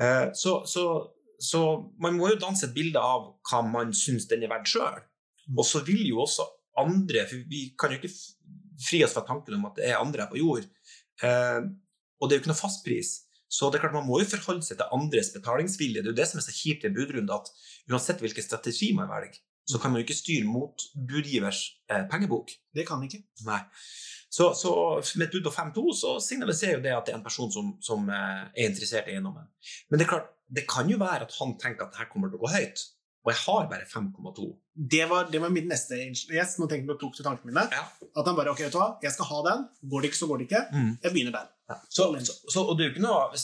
Uh, 0.00 0.32
Så, 0.34 0.56
så, 0.66 0.82
så 1.42 1.62
man 2.02 2.16
må 2.18 2.30
jo 2.30 2.40
danse 2.40 2.68
et 2.68 2.74
bilde 2.76 3.00
av 3.02 3.32
hva 3.48 3.62
man 3.66 3.92
syns 3.96 4.28
den 4.30 4.44
er 4.46 4.52
verdt 4.52 4.70
sjøl. 4.70 5.00
Og 5.56 5.66
så 5.66 5.82
vil 5.86 6.04
jo 6.06 6.22
også 6.22 6.46
andre 6.78 7.26
For 7.28 7.42
vi 7.50 7.66
kan 7.76 7.92
jo 7.92 7.98
ikke 7.98 8.14
fri 8.80 9.02
oss 9.04 9.12
fra 9.12 9.24
tanken 9.26 9.58
om 9.58 9.66
at 9.68 9.76
det 9.76 9.90
er 9.90 9.98
andre 10.00 10.24
her 10.24 10.30
på 10.30 10.40
jord. 10.40 10.64
Eh, 11.26 11.60
og 12.22 12.28
det 12.28 12.34
er 12.34 12.38
jo 12.38 12.44
ikke 12.44 12.52
noe 12.54 12.62
fastpris. 12.62 13.10
Så 13.52 13.68
det 13.68 13.78
er 13.78 13.84
klart 13.84 13.98
man 13.98 14.06
må 14.08 14.22
jo 14.22 14.30
forholde 14.30 14.64
seg 14.64 14.78
til 14.80 14.94
andres 14.96 15.28
betalingsvilje. 15.34 16.00
Det 16.00 16.08
er 16.08 16.14
jo 16.14 16.20
det 16.22 16.28
som 16.30 16.40
er 16.40 16.46
så 16.46 16.54
kjipt 16.56 16.86
i 16.86 16.88
en 16.88 16.96
budrunde, 16.96 17.36
at 17.36 17.50
uansett 17.90 18.22
hvilken 18.24 18.46
strategi 18.46 18.94
man 18.96 19.10
velger, 19.10 19.36
så 19.68 19.80
kan 19.82 19.92
man 19.92 20.00
jo 20.00 20.06
ikke 20.06 20.16
styre 20.16 20.48
mot 20.48 20.86
budgivers 21.10 21.60
eh, 21.90 22.06
pengebok. 22.10 22.54
Det 22.72 22.86
kan 22.88 23.04
ikke. 23.04 23.20
Nei. 23.44 23.60
Så, 24.32 24.54
så 24.56 24.72
med 25.20 25.26
et 25.26 25.34
bud 25.34 25.44
på 25.44 25.52
5-2 25.52 25.82
så 25.98 26.14
signaliserer 26.24 26.78
jo 26.78 26.84
det 26.86 26.94
at 26.96 27.04
det 27.04 27.12
er 27.12 27.18
en 27.18 27.26
person 27.26 27.52
som, 27.52 27.74
som 27.84 28.08
eh, 28.08 28.46
er 28.48 28.70
interessert 28.70 29.10
i 29.10 29.18
eiendommen. 29.18 29.50
Men 29.90 30.00
det 30.00 30.06
er 30.06 30.14
klart, 30.14 30.32
det 30.52 30.66
kan 30.68 30.90
jo 30.90 30.98
være 31.00 31.26
at 31.28 31.38
han 31.38 31.56
tenker 31.60 31.86
at 31.86 31.94
det 31.94 32.02
her 32.02 32.10
kommer 32.12 32.30
til 32.32 32.40
å 32.40 32.44
gå 32.44 32.52
høyt, 32.52 32.84
og 33.22 33.30
jeg 33.30 33.38
har 33.44 33.66
bare 33.70 33.86
5,2. 33.86 34.48
Det 34.92 35.04
var, 35.06 35.28
det 35.30 35.38
var 35.38 35.52
min 35.52 35.68
neste 35.70 35.94
yes, 35.94 36.56
Nå 36.58 36.66
tenkte 36.66 36.90
jeg 36.90 36.98
tok 36.98 37.12
til 37.14 37.26
tankene 37.26 37.52
mine. 37.52 37.62
Ja. 37.70 37.84
At 38.18 38.26
han 38.26 38.34
bare 38.34 38.50
ok, 38.50 38.64
vet 38.64 38.74
du 38.74 38.78
hva, 38.80 38.88
jeg 39.04 39.14
skal 39.14 39.28
ha 39.28 39.42
den. 39.46 39.66
Går 39.92 40.02
det 40.02 40.10
ikke, 40.10 40.18
så 40.18 40.28
går 40.30 40.40
det 40.40 40.46
ikke. 40.48 40.62
Jeg 41.04 41.14
begynner 41.14 41.36
der. 41.36 41.52
Så, 41.88 42.08
så, 42.26 42.34
så, 42.50 42.64
og 42.66 42.74
det 42.76 42.84
er 42.84 42.88
jo 42.88 42.94
ikke 42.96 43.04
noe 43.04 43.20
og 43.30 43.36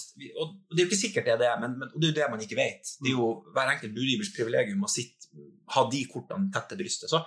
det 0.74 0.82
er 0.82 0.82
jo 0.82 0.88
ikke 0.90 0.98
sikkert 1.00 1.28
det 1.28 1.32
er 1.32 1.38
det, 1.40 1.52
men, 1.62 1.78
men 1.80 1.92
og 1.94 2.00
det 2.00 2.08
er 2.08 2.10
jo 2.10 2.16
det 2.18 2.26
man 2.32 2.42
ikke 2.44 2.58
vet. 2.58 2.90
Det 2.98 3.12
er 3.12 3.14
jo 3.14 3.28
hver 3.54 3.70
enkelt 3.72 3.94
budgivers 3.94 4.32
privilegium 4.34 4.82
å 4.84 4.90
sitte, 4.92 5.30
ha 5.76 5.84
de 5.92 6.02
kortene 6.10 6.50
tett 6.52 6.68
til 6.72 6.82
brystet. 6.82 7.12
Så, 7.12 7.22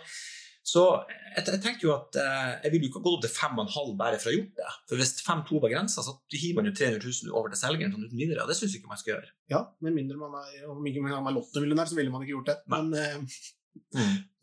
så 0.62 0.82
jeg, 1.10 1.42
jeg 1.48 1.62
tenker 1.64 1.88
jo 1.88 1.94
at 1.96 2.18
eh, 2.22 2.50
jeg 2.66 2.74
vil 2.74 2.84
jo 2.86 2.90
ikke 2.92 3.00
gå 3.02 3.06
gått 3.08 3.16
opp 3.18 3.24
til 3.26 3.34
5,5 3.34 3.96
bare 3.98 4.20
for 4.22 4.30
å 4.30 4.32
ha 4.32 4.36
gjort 4.36 4.60
det. 4.60 4.74
For 4.92 5.02
hvis 5.02 5.14
5,2 5.26 5.62
var 5.64 5.74
grensa, 5.74 6.04
så 6.06 6.14
hiver 6.36 6.60
man 6.60 6.70
jo 6.70 6.76
300 6.78 7.02
000 7.02 7.34
over 7.34 7.54
til 7.54 7.62
selgeren 7.64 7.96
sånn 7.96 8.06
uten 8.06 8.22
videre, 8.22 8.44
og 8.44 8.52
det 8.52 8.58
syns 8.60 8.76
jeg 8.76 8.84
ikke 8.84 8.92
man 8.92 9.02
skal 9.02 9.16
gjøre. 9.16 9.32
Ja, 9.54 9.64
Med 9.82 9.98
mindre 9.98 10.20
man 10.22 10.38
er, 10.44 10.68
om 10.70 10.86
ikke 10.88 11.04
man 11.06 11.18
er 11.18 11.38
lottomillionær, 11.38 11.90
så 11.90 11.98
ville 11.98 12.14
man 12.14 12.26
ikke 12.26 12.36
gjort 12.36 12.52
det. 12.52 12.58
Men 12.72 12.94
eh, 13.00 13.38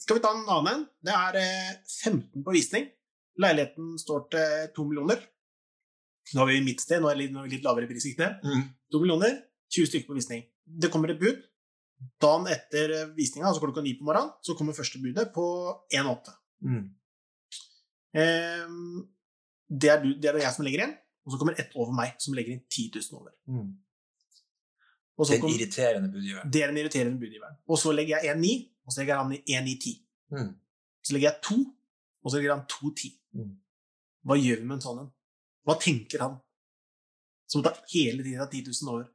skal 0.03 0.19
vi 0.19 0.25
ta 0.25 0.35
en 0.35 0.45
annen 0.57 0.71
en? 0.73 0.87
Det 1.07 1.15
er 1.15 1.41
eh, 1.43 1.75
15 1.87 2.47
på 2.47 2.57
visning. 2.57 2.91
Leiligheten 3.39 3.95
står 4.03 4.27
til 4.35 4.73
2 4.75 4.89
millioner. 4.91 5.23
Nå 6.35 6.43
er 6.43 6.51
vi 6.51 6.59
i 6.59 6.65
mitt 6.67 6.83
sted, 6.83 7.01
nå 7.01 7.09
er 7.09 7.17
det 7.17 7.29
litt, 7.29 7.37
vi 7.47 7.55
litt 7.55 7.65
lavere 7.65 7.89
prissikte. 7.89 8.35
Mm. 8.43 8.67
2 8.93 9.05
millioner, 9.05 9.39
20 9.71 9.93
stykker 9.93 10.11
på 10.11 10.19
visning. 10.19 10.43
Det 10.67 10.91
kommer 10.93 11.15
et 11.15 11.21
bud. 11.23 11.47
Dagen 12.23 12.47
etter 12.53 12.95
eh, 12.95 13.11
visninga, 13.17 13.49
altså 13.49 13.63
klokka 13.63 13.83
ni 13.83 13.97
på 13.99 14.07
morgenen, 14.07 14.31
så 14.43 14.55
kommer 14.59 14.77
første 14.77 15.01
budet 15.03 15.33
på 15.35 15.45
1,8. 15.95 16.35
Mm. 16.69 16.85
Eh, 18.23 18.71
det, 19.69 19.91
er 19.93 20.01
du, 20.05 20.13
det 20.15 20.31
er 20.31 20.39
det 20.39 20.45
jeg 20.45 20.55
som 20.55 20.67
legger 20.67 20.85
inn, 20.87 20.95
og 21.27 21.35
så 21.35 21.41
kommer 21.41 21.59
ett 21.59 21.75
over 21.77 21.93
meg, 21.97 22.15
som 22.23 22.37
legger 22.39 22.55
inn 22.55 22.65
10 22.65 23.01
000 23.01 23.19
over. 23.19 23.35
Mm. 23.51 23.73
Så 25.19 25.33
Den 25.33 25.43
kom, 25.43 25.51
irriterende 25.51 26.13
budgiveren. 26.15 26.51
det 26.55 26.63
er 26.63 26.71
den 26.71 26.79
irriterende 26.79 27.19
budgiveren. 27.19 27.59
Og 27.67 27.81
så 27.83 27.91
legger 27.93 28.23
jeg 28.23 28.37
1,9, 28.39 28.53
og 28.87 28.95
så 28.95 29.03
legger 29.03 29.19
han 29.19 29.35
i 29.35 29.41
1,910. 29.43 29.95
Mm. 30.31 30.53
Så 31.03 31.17
legger 31.17 31.29
jeg 31.33 31.41
2, 31.49 31.57
og 32.23 32.31
så 32.31 32.39
legger 32.39 32.55
han 32.55 32.67
2,10. 32.71 33.11
Mm. 33.35 33.55
Hva 34.29 34.37
gjør 34.39 34.63
vi 34.63 34.69
med 34.69 34.77
en 34.79 34.85
sånn 34.85 35.03
en? 35.03 35.11
Hva 35.67 35.75
tenker 35.83 36.23
han? 36.23 36.39
Som 37.51 37.65
tar 37.65 37.81
hele 37.91 38.23
tiden 38.23 38.47
10 38.47 38.71
000 38.71 38.95
over. 38.95 39.09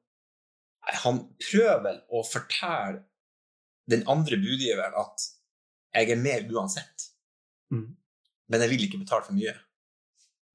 Han 1.04 1.20
prøver 1.40 1.82
vel 1.86 2.00
å 2.12 2.24
fortelle 2.28 3.04
den 3.90 4.04
andre 4.12 4.38
budgiveren 4.40 4.96
at 5.00 5.28
jeg 5.94 6.10
er 6.12 6.20
med 6.20 6.50
uansett, 6.52 7.10
Mm. 7.72 7.96
men 8.50 8.62
jeg 8.62 8.70
vil 8.70 8.84
ikke 8.88 9.00
betale 9.02 9.24
for 9.26 9.34
mye. 9.34 9.54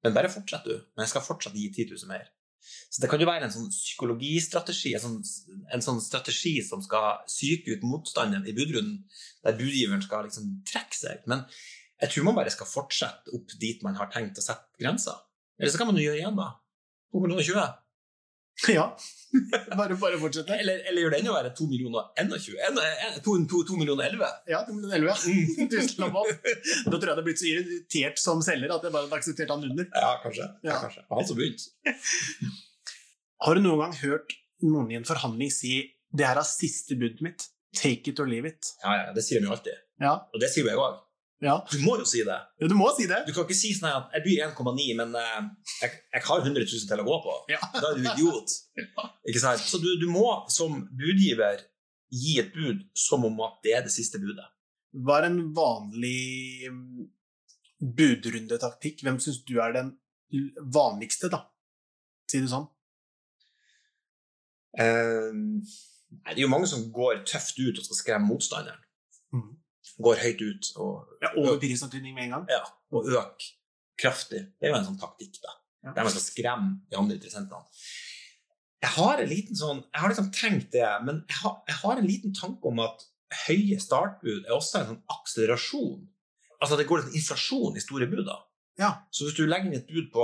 Men 0.03 0.13
bare 0.13 0.29
fortsett, 0.31 0.63
du. 0.63 0.77
Men 0.95 1.03
jeg 1.03 1.09
skal 1.09 1.21
fortsatt 1.25 1.53
gi 1.57 1.69
10 1.73 1.89
000 1.91 2.07
mer. 2.07 2.29
Så 2.89 3.01
det 3.01 3.09
kan 3.09 3.19
jo 3.19 3.25
være 3.27 3.43
en 3.47 3.51
sånn 3.51 3.69
psykologistrategi, 3.71 4.93
en 4.95 5.01
sånn, 5.03 5.65
en 5.73 5.81
sånn 5.83 5.99
strategi 6.03 6.61
som 6.63 6.81
skal 6.81 7.19
psyke 7.27 7.75
ut 7.75 7.83
motstanden 7.83 8.45
i 8.47 8.53
budrunden, 8.55 9.03
der 9.43 9.57
budgiveren 9.59 10.01
skal 10.05 10.23
liksom 10.27 10.61
trekke 10.67 10.95
seg. 10.95 11.25
Men 11.27 11.45
jeg 12.01 12.11
tror 12.13 12.23
man 12.29 12.35
bare 12.39 12.51
skal 12.53 12.67
fortsette 12.69 13.33
opp 13.35 13.55
dit 13.59 13.83
man 13.83 13.95
har 13.99 14.07
tenkt 14.13 14.37
å 14.39 14.41
sette 14.45 14.79
grensa. 14.79 15.17
Eller 15.59 15.71
så 15.71 15.77
kan 15.81 15.87
man 15.87 15.97
jo 15.99 16.03
gjøre 16.07 16.21
igjen, 16.21 16.35
da. 16.39 16.53
220. 17.11 17.75
Ja. 18.79 18.85
Bare, 19.77 19.93
bare 20.01 20.17
fortsette. 20.19 20.55
Eller, 20.57 20.79
eller 20.89 21.03
gjør 21.03 21.11
det 21.13 21.19
enda 21.21 21.33
verre. 21.35 21.51
2 21.55 21.67
millioner 21.69 22.07
21? 22.17 22.55
En- 22.65 22.79
en- 22.81 23.19
to- 23.23 23.35
to- 23.51 23.61
to 23.67 23.75
millioner 23.77 24.07
11? 24.09 24.25
Ja, 24.49 24.63
2 24.65 24.73
millioner 24.73 24.95
11. 24.97 25.69
Tusenlapp 25.69 26.15
opp. 26.23 26.31
Da 26.43 26.89
tror 26.89 26.95
jeg 26.97 27.03
det 27.05 27.11
hadde 27.13 27.25
blitt 27.27 27.41
så 27.43 27.47
irritert 27.51 28.17
som 28.19 28.41
selger 28.41 28.73
at 28.73 28.83
jeg 28.87 28.91
bare 28.95 29.05
hadde 29.05 29.19
akseptert 29.19 29.53
han 29.53 29.63
under. 29.69 29.85
Ja, 29.93 30.09
kanskje. 30.23 30.47
Ja. 30.63 30.71
Ja. 30.73 30.79
kanskje. 30.81 31.05
Han 31.13 31.27
som 31.29 31.37
begynte. 31.37 31.69
Har 33.45 33.55
du 33.55 33.61
noen 33.63 33.79
gang 33.85 33.93
hørt 34.01 34.33
noen 34.65 34.89
i 34.91 34.97
en 34.99 35.05
forhandling 35.07 35.51
si 35.53 35.75
'det 36.11 36.25
her 36.27 36.39
er 36.41 36.47
siste 36.49 36.97
budet 36.99 37.21
mitt', 37.23 37.45
take 37.77 38.09
it 38.11 38.19
or 38.19 38.25
leave 38.27 38.49
it? 38.49 38.73
Ja, 38.83 38.95
ja, 39.05 39.13
det 39.13 39.23
sier 39.23 39.39
de 39.39 39.45
jo 39.47 39.53
alltid. 39.53 39.77
Ja, 40.01 40.13
Og 40.33 40.39
det 40.41 40.49
sier 40.51 40.65
jeg 40.65 40.75
òg. 40.75 40.97
Ja. 41.39 41.55
Du 41.71 41.79
må 41.85 41.95
jo 41.99 42.05
si 42.07 42.21
det. 42.27 42.35
ja 42.59 42.67
du 42.67 42.75
må 42.75 42.89
si 42.97 43.07
det. 43.07 43.21
Du 43.27 43.31
kan 43.31 43.45
ikke 43.45 43.57
si 43.57 43.71
sånn 43.75 43.89
at 43.91 44.15
jeg 44.17 44.25
byr 44.25 44.41
1,9, 44.49 44.87
men 44.99 45.13
eh, 45.15 45.37
jeg, 45.85 45.99
jeg 46.15 46.25
har 46.27 46.41
100 46.43 46.65
000 46.65 46.87
til 46.89 47.03
å 47.03 47.07
gå 47.07 47.19
på. 47.25 47.35
Ja. 47.53 47.59
Da 47.75 47.91
er 47.91 47.99
du 47.99 48.07
idiot. 48.11 48.55
Ikke 49.29 49.43
sant? 49.43 49.63
Så 49.63 49.79
du, 49.79 49.87
du 50.01 50.07
må 50.11 50.25
som 50.51 50.81
budgiver 50.99 51.63
gi 52.11 52.39
et 52.41 52.51
bud 52.51 52.83
som 52.97 53.23
om 53.27 53.39
at 53.45 53.59
det 53.63 53.75
er 53.77 53.85
det 53.85 53.93
siste 53.93 54.19
budet. 54.19 54.47
Hva 55.05 55.19
er 55.19 55.29
en 55.29 55.39
vanlig 55.55 56.71
mm, 56.73 57.07
budrundetaktikk? 57.99 59.03
Hvem 59.05 59.19
syns 59.23 59.43
du 59.47 59.59
er 59.61 59.75
den 59.77 59.93
vanligste, 60.73 61.29
da? 61.31 61.45
Si 62.29 62.41
det 62.41 62.51
sånn. 62.51 62.67
Um, 64.79 65.61
det 66.09 66.35
er 66.35 66.43
jo 66.43 66.51
mange 66.51 66.67
som 66.69 66.83
går 66.93 67.23
tøft 67.29 67.57
ut 67.61 67.79
og 67.79 67.85
skal 67.85 68.01
skremme 68.01 68.29
motstanderen. 68.29 68.81
Mhm. 69.35 69.55
Går 69.99 70.15
høyt 70.23 70.41
ut 70.41 70.69
og, 70.79 71.07
Ja, 71.21 71.33
over 71.35 71.57
prisantydning 71.59 72.13
med 72.15 72.23
en 72.29 72.35
gang? 72.37 72.45
ja, 72.49 72.61
og 72.91 73.07
øker 73.09 73.49
kraftig. 73.99 74.45
Det 74.59 74.69
er 74.69 74.71
jo 74.73 74.77
en 74.79 74.85
sånn 74.93 74.99
taktikk, 75.01 75.41
da. 75.43 75.51
Ja. 75.83 75.93
Der 75.95 76.03
man 76.07 76.11
skal 76.13 76.23
skremme 76.23 76.69
de 76.91 76.97
andre 76.99 77.15
interessentene. 77.17 77.63
Jeg 78.79 78.91
har 78.95 79.19
en 79.19 79.27
liten 79.29 79.55
sånn, 79.59 79.81
jeg 79.91 80.01
har 80.01 80.09
liksom 80.13 80.29
tenkt 80.31 80.71
det, 80.71 80.87
men 81.03 81.25
jeg 81.27 81.35
har, 81.41 81.57
jeg 81.67 81.75
har 81.81 81.97
en 81.99 82.07
liten 82.07 82.33
tanke 82.35 82.63
om 82.71 82.79
at 82.79 83.03
høye 83.45 83.75
startbud 83.79 84.45
er 84.47 84.55
også 84.55 84.79
en 84.79 84.87
sånn 84.93 85.01
akselerasjon. 85.17 86.07
Altså 86.61 86.77
det 86.79 86.87
går 86.87 87.03
en 87.03 87.13
inflasjon 87.19 87.75
i 87.75 87.83
store 87.83 88.07
bud. 88.07 88.23
da. 88.27 88.37
Ja. 88.79 88.93
Så 89.11 89.27
hvis 89.27 89.35
du 89.35 89.43
legger 89.47 89.67
inn 89.67 89.75
et 89.81 89.87
bud 89.91 90.07
på 90.15 90.23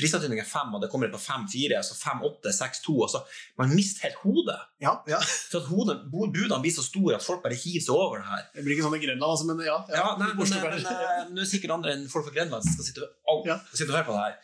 prisantydning 0.00 0.40
er 0.42 0.48
fem, 0.48 0.72
og 0.74 0.82
det 0.82 0.88
kommer 0.92 1.10
på 1.12 1.20
fem-fire, 1.20 1.78
så 1.86 1.94
fem-åtte, 1.98 2.52
seks-to, 2.56 2.96
og 3.04 3.10
så 3.12 3.20
man 3.60 3.74
mister 3.76 4.08
helt 4.08 4.18
hodet. 4.24 4.56
Ja, 4.82 4.94
ja. 5.10 5.20
For 5.52 5.60
at 5.60 5.68
hodet, 5.70 5.96
budene 6.10 6.58
blir 6.64 6.74
så 6.74 6.84
store 6.86 7.18
at 7.18 7.24
folk 7.26 7.42
bare 7.44 7.58
hiver 7.60 7.84
seg 7.84 7.94
over 7.94 8.22
det 8.22 8.28
her. 8.30 8.46
Det 8.56 8.64
blir 8.66 8.76
ikke 8.76 8.86
sånn 8.88 8.96
i 8.98 9.02
Grønland, 9.04 9.26
altså, 9.28 9.48
men 9.50 9.62
ja. 9.66 9.76
Ja, 9.92 10.06
nei, 10.20 10.30
men, 10.34 10.50
men, 10.56 10.80
men 10.80 11.34
nå 11.36 11.44
er 11.44 11.50
sikkert 11.52 11.76
andre 11.76 11.94
enn 11.96 12.06
folk 12.10 12.26
fra 12.28 12.34
Grenland 12.38 12.66
som 12.66 12.74
skal 12.78 12.88
sitte, 12.90 13.10
au, 13.30 13.38
Ja. 13.46 13.58
sitte 13.70 13.92
og 13.92 13.98
høre 14.00 14.08
på 14.08 14.16
det 14.16 14.24
her. 14.26 14.34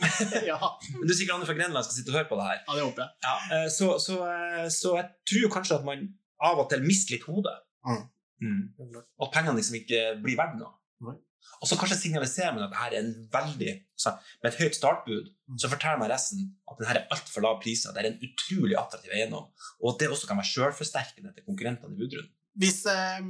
ja. 0.52 0.58
Men 0.96 1.06
du 1.06 1.12
er 1.14 1.18
sikkert 1.20 1.36
andre 1.38 1.50
fra 1.52 1.58
Grenland 1.60 1.84
som 1.84 1.92
skal 1.92 2.00
sitte 2.00 2.14
og 2.14 2.18
høre 2.20 2.30
på 2.32 2.40
det 2.40 2.48
her. 2.50 2.60
ja, 2.64 2.78
det 2.80 2.86
håper 2.88 3.04
jeg. 3.04 3.16
Ja, 3.28 3.36
eh, 3.58 3.68
så, 3.76 3.92
så, 4.02 4.18
eh, 4.30 4.66
så 4.72 4.96
jeg 4.98 5.10
tror 5.30 5.54
kanskje 5.58 5.78
at 5.80 5.86
man 5.86 6.08
av 6.44 6.64
og 6.64 6.70
til 6.72 6.82
mister 6.84 7.16
litt 7.16 7.28
hodet. 7.28 7.54
Mm. 7.84 8.02
Mm. 8.44 8.96
At 9.22 9.30
pengene 9.32 9.58
liksom 9.60 9.78
ikke 9.78 10.00
blir 10.24 10.36
verdt 10.40 10.58
noe. 10.60 10.74
Og 11.62 11.68
så 11.70 11.76
kanskje 11.80 11.96
signaliserer 12.02 12.52
man 12.54 12.64
at 12.66 12.70
det 12.74 12.78
her 12.82 12.92
er 12.96 13.04
en 13.04 13.28
veldig 13.32 13.72
så 13.96 14.12
Med 14.42 14.52
et 14.52 14.58
høyt 14.60 14.74
startbud 14.76 15.30
Mm. 15.48 15.58
så 15.60 15.68
forteller 15.68 15.98
man 16.00 16.08
resten 16.10 16.38
at 16.70 16.78
det 16.80 16.86
her 16.88 16.96
er 17.02 17.08
altfor 17.12 17.42
lav 17.44 17.58
priser. 17.60 17.92
Det 17.92 18.00
er 18.00 18.06
en 18.10 18.20
utrolig 18.24 18.76
attraktiv 18.80 19.10
eiendom. 19.12 19.50
Og 19.82 19.90
at 19.92 19.98
det 20.00 20.08
også 20.08 20.26
kan 20.26 20.38
være 20.40 20.48
sjølforsterkende 20.54 21.34
til 21.36 21.44
konkurrentene 21.44 21.92
i 21.92 21.98
budrunden. 22.00 22.30
Hvis 22.56 22.78
eh, 22.86 23.20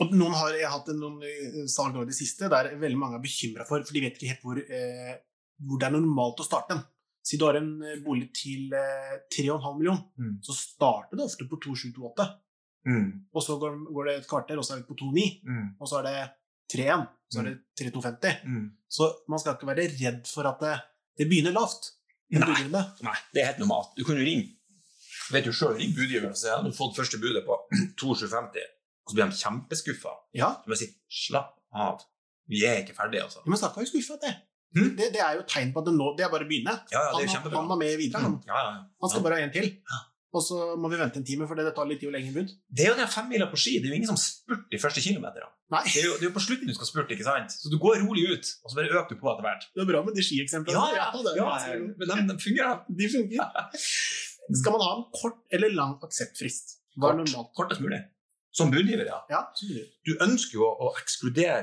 og 0.00 0.14
noen 0.16 0.32
har, 0.38 0.54
Jeg 0.54 0.70
hatt 0.70 0.86
noen 0.96 1.18
eh, 1.26 1.66
salg 1.68 1.94
nå 1.94 2.02
i 2.06 2.10
det 2.12 2.14
siste 2.16 2.48
der 2.48 2.70
veldig 2.78 2.98
mange 2.98 3.18
er 3.18 3.24
bekymra 3.26 3.66
for, 3.68 3.82
for 3.84 3.92
de 3.92 4.00
vet 4.04 4.14
ikke 4.16 4.30
helt 4.32 4.44
hvor, 4.46 4.58
eh, 4.62 5.16
hvor 5.66 5.78
det 5.82 5.88
er 5.88 5.96
normalt 5.98 6.40
å 6.40 6.46
starte 6.46 6.76
den. 6.76 6.84
Si 7.22 7.36
du 7.38 7.44
har 7.46 7.58
en 7.58 7.72
eh, 7.82 7.98
bolig 8.06 8.30
til 8.38 8.72
eh, 8.74 9.18
3,5 9.34 9.76
millioner, 9.78 10.06
Mm. 10.18 10.38
så 10.46 10.54
starter 10.56 11.16
det 11.18 11.26
ofte 11.26 11.48
på 11.50 11.58
2728. 11.58 12.28
Mm. 12.86 13.26
Og 13.34 13.42
så 13.42 13.58
går, 13.62 13.76
går 13.94 14.04
det 14.08 14.14
et 14.20 14.28
kvarter, 14.30 14.58
og 14.58 14.64
så 14.66 14.74
er 14.74 14.80
det 14.82 14.88
på 14.88 14.96
2,9. 14.98 15.26
Mm. 15.46 15.68
Og 15.80 15.86
så 15.90 15.98
er 16.00 16.08
det 16.08 16.16
3,1. 16.70 17.06
Så 17.32 17.40
er 17.40 17.48
det 17.48 17.54
3,250. 17.80 18.42
Mm. 18.44 18.64
Så 18.92 19.08
man 19.32 19.40
skal 19.40 19.56
ikke 19.56 19.68
være 19.70 19.88
redd 19.96 20.26
for 20.28 20.48
at 20.50 20.60
det, 20.60 20.74
det 21.18 21.28
begynner 21.30 21.54
lavt. 21.56 21.92
en 22.32 22.40
Nei. 22.40 22.48
budrunde. 22.48 22.82
Nei, 23.04 23.16
det 23.34 23.42
er 23.42 23.46
helt 23.50 23.58
normalt. 23.60 23.90
Du 23.96 24.04
kan 24.08 24.16
jo 24.16 24.24
ringe 24.24 24.50
vet 25.32 25.44
du 25.46 25.52
selv, 25.54 25.76
ring 25.80 25.92
budgiveren 25.96 26.32
og 26.34 26.36
si 26.36 26.48
at 26.50 26.60
du 26.64 26.68
har 26.68 26.76
fått 26.76 26.96
første 26.98 27.18
budet 27.20 27.44
på 27.46 27.56
2750, 28.00 28.64
og 29.04 29.12
så 29.12 29.16
blir 29.16 29.30
de 29.30 29.36
kjempeskuffa. 29.38 30.12
Ja, 30.36 30.48
Så 30.64 30.72
jeg 30.74 30.80
si 30.82 30.88
slapp 31.28 31.54
av, 31.72 32.02
vi 32.50 32.64
er 32.68 32.82
ikke 32.82 32.96
ferdige, 32.96 33.22
altså. 33.28 33.40
men 33.46 33.60
snakka 33.60 33.84
jo 33.84 33.88
skuffa, 33.92 34.18
det. 34.24 34.32
Hmm? 34.76 34.90
det. 34.96 35.10
Det 35.14 35.20
er 35.20 35.36
jo 35.38 35.44
tegn 35.48 35.72
på 35.72 35.82
at 35.82 35.88
det 35.88 35.92
nå 35.92 36.06
Det 36.16 36.24
er 36.24 36.30
bare 36.32 36.46
å 36.46 36.48
begynne. 36.48 36.72
Ja, 36.92 37.00
ja, 37.04 37.10
det 37.18 37.26
er 37.26 37.32
han, 37.44 37.52
han 37.52 37.68
var 37.68 37.78
med 37.80 37.96
videre. 38.00 38.22
Han, 38.24 38.38
Ja, 38.48 38.56
ja, 38.56 38.70
ja. 38.78 38.84
han 39.04 39.12
skal 39.12 39.24
bare 39.26 39.36
ha 39.40 39.44
en 39.44 39.52
til. 39.52 39.66
Og 40.32 40.40
så 40.40 40.56
må 40.80 40.88
vi 40.88 40.96
vente 40.96 41.18
en 41.20 41.24
time, 41.28 41.44
for 41.46 41.58
det 41.58 41.74
tar 41.76 41.84
litt 41.90 41.98
tid 42.00 42.08
å 42.08 42.12
legge 42.14 42.30
bud. 42.32 42.52
Det 42.72 42.86
er 42.86 42.92
jo 42.94 42.96
den 42.96 43.10
femmila 43.12 43.50
på 43.52 43.58
ski. 43.60 43.74
Det 43.82 43.90
er 43.90 43.92
jo 43.92 43.98
ingen 44.00 44.08
som 44.14 44.16
spurter 44.16 44.64
de 44.72 44.78
første 44.80 45.02
kilometerne. 45.04 45.50
Det 45.72 46.00
er 46.00 46.06
jo, 46.06 46.14
det 46.16 46.24
er 46.24 46.28
jo 46.30 46.34
på 46.38 46.44
slutten 46.46 46.70
du 46.70 46.74
skal 46.76 46.88
spurte, 46.88 47.12
ikke 47.16 47.26
sant? 47.26 47.52
Så 47.52 47.68
du 47.72 47.76
går 47.82 48.00
rolig 48.06 48.24
ut, 48.32 48.52
og 48.64 48.72
så 48.72 48.78
bare 48.78 48.94
øker 49.02 49.12
du 49.12 49.20
på 49.20 49.28
etter 49.32 49.44
hvert. 49.44 49.66
det 49.76 49.82
er 49.84 49.90
bra 49.92 50.00
med 50.06 50.16
de 50.16 50.24
skieksemplene. 50.24 50.72
Ja, 50.72 51.10
ja, 51.12 51.34
ja, 51.36 51.50
ja, 51.68 51.76
men 51.82 52.08
de, 52.08 52.16
de 52.32 52.38
fungerer. 52.46 52.80
de 52.88 53.10
fungerer. 53.12 53.68
Skal 54.62 54.72
man 54.74 54.82
ha 54.86 54.90
en 54.96 55.04
kort 55.20 55.38
eller 55.52 55.76
lang 55.76 55.94
akseptfrist? 56.08 56.78
Hva 56.96 57.12
Kort. 57.12 57.20
normalt? 57.22 57.52
Kortest 57.56 57.84
mulig. 57.84 58.00
Som 58.52 58.72
budgiver, 58.72 59.04
ja. 59.08 59.20
Ja, 59.32 59.44
som. 59.56 59.84
Du 60.04 60.12
ønsker 60.20 60.58
jo 60.58 60.66
å, 60.68 60.90
ekskludere 61.00 61.60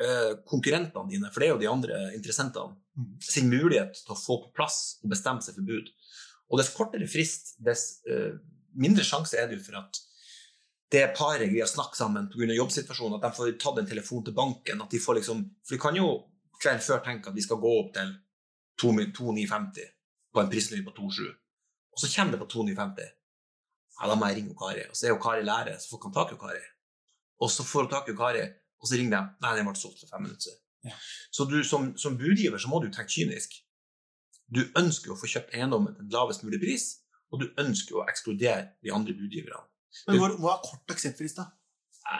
eh, 0.00 0.32
konkurrentene 0.48 1.08
dine, 1.12 1.30
for 1.32 1.40
det 1.40 1.48
er 1.48 1.54
jo 1.54 1.60
de 1.62 1.70
andre 1.72 2.00
interessentene, 2.16 2.76
Mhm. 2.96 3.16
sin 3.20 3.50
mulighet 3.52 3.92
til 3.92 4.14
å 4.14 4.16
få 4.16 4.38
på 4.46 4.54
plass 4.56 4.96
og 5.04 5.10
bestemme 5.12 5.42
seg 5.44 5.54
for 5.58 5.66
bud. 5.68 5.90
Og 6.50 6.60
dess 6.60 6.74
kortere 6.74 7.08
frist, 7.10 7.56
dess 7.62 8.02
uh, 8.10 8.36
mindre 8.78 9.04
sjanse 9.06 9.38
er 9.38 9.48
det 9.48 9.58
jo 9.58 9.66
for 9.66 9.80
at 9.80 10.02
det 10.94 11.02
paret 11.18 11.50
greier 11.50 11.66
å 11.66 11.70
snakke 11.70 11.98
sammen 11.98 12.28
pga. 12.30 12.52
jobbsituasjonen, 12.54 13.18
at 13.18 13.24
de 13.26 13.36
får 13.36 13.56
tatt 13.58 13.80
en 13.82 13.88
telefon 13.90 14.22
til 14.24 14.36
banken. 14.36 14.82
at 14.82 14.90
de 14.90 15.00
får 15.02 15.18
liksom, 15.18 15.42
For 15.66 15.74
de 15.74 15.82
kan 15.82 15.98
jo 15.98 16.06
kvelden 16.62 16.84
før 16.84 17.02
tenke 17.04 17.28
at 17.30 17.34
vi 17.34 17.42
skal 17.42 17.58
gå 17.58 17.72
opp 17.80 17.92
til 17.96 18.14
2950 18.80 19.90
på 20.32 20.40
en 20.40 20.50
prisnivå 20.52 20.92
på 20.92 21.10
27, 21.10 21.26
og 21.92 22.00
så 22.00 22.10
kommer 22.14 22.36
det 22.36 22.40
på 22.44 22.48
2950. 22.52 23.12
Ja, 23.96 24.08
da 24.10 24.16
må 24.18 24.28
jeg 24.28 24.42
ringe 24.42 24.54
Kari. 24.58 24.84
Og 24.90 24.96
så 24.96 25.06
er 25.06 25.14
jo 25.14 25.20
Kari 25.22 25.44
lærer, 25.44 25.78
så 25.80 25.90
får 25.90 26.02
han 26.04 26.14
tak 26.16 26.34
i 26.34 26.40
Kari. 26.40 26.64
Og 27.40 27.50
så 27.50 27.64
får 27.64 27.86
hun 27.86 27.92
tak 27.92 28.10
i 28.12 28.16
Kari, 28.16 28.42
og 28.80 28.88
så 28.88 28.98
ringer 29.00 29.16
de. 29.16 29.22
Nei, 29.42 29.52
den 29.56 29.68
ble 29.68 29.76
solgt 29.80 30.02
for 30.02 30.12
fem 30.12 30.26
minutter. 30.26 30.58
Ja. 30.84 30.96
Så 31.32 31.46
du, 31.48 31.56
som, 31.64 31.94
som 31.98 32.18
budgiver 32.20 32.60
så 32.60 32.68
må 32.70 32.82
du 32.84 32.90
tenke 32.92 33.14
kynisk. 33.14 33.56
Du 34.52 34.62
ønsker 34.78 35.12
å 35.12 35.18
få 35.18 35.28
kjøpt 35.30 35.54
eiendommen 35.54 35.96
til 35.96 36.10
lavest 36.14 36.44
mulig 36.46 36.60
pris, 36.62 36.86
og 37.32 37.42
du 37.42 37.48
ønsker 37.58 37.98
å 37.98 38.06
ekskludere 38.06 38.68
de 38.84 38.92
andre 38.94 39.14
budgiverne. 39.16 39.64
Men 40.06 40.20
hva, 40.20 40.28
hva 40.38 40.54
er 40.56 40.64
kort 40.66 40.94
akseptfrist, 40.94 41.40
da? 41.40 41.48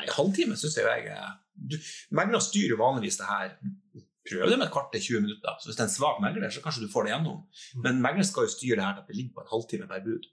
En 0.03 0.15
halvtime 0.17 0.57
syns 0.59 0.77
jeg 0.81 1.13
du- 1.57 1.79
Meglere 2.11 2.41
styrer 2.43 2.77
vanligvis 2.77 3.19
det 3.19 3.27
her. 3.27 3.59
Prøv 4.27 4.51
det 4.51 4.59
med 4.59 4.67
et 4.67 4.73
kvarter 4.73 4.99
20 4.99 5.21
minutter. 5.21 5.55
Så 5.61 5.69
Hvis 5.69 5.77
det 5.77 5.85
er 5.85 5.89
en 5.89 5.99
svak 5.99 6.21
megler, 6.21 6.51
så 6.51 6.61
kanskje 6.61 6.83
du 6.83 6.93
får 6.93 7.05
det 7.05 7.13
gjennom. 7.13 7.47
Mm. 7.77 7.83
Men 7.83 8.03
megleren 8.03 8.27
skal 8.27 8.43
jo 8.43 8.51
styre 8.51 8.77
det 8.77 8.85
her 8.85 8.95
til 8.95 9.03
at 9.03 9.09
det 9.09 9.17
ligger 9.17 9.35
på 9.35 9.41
en 9.45 9.53
halvtime 9.53 9.87
per 9.89 10.01
bud. 10.03 10.27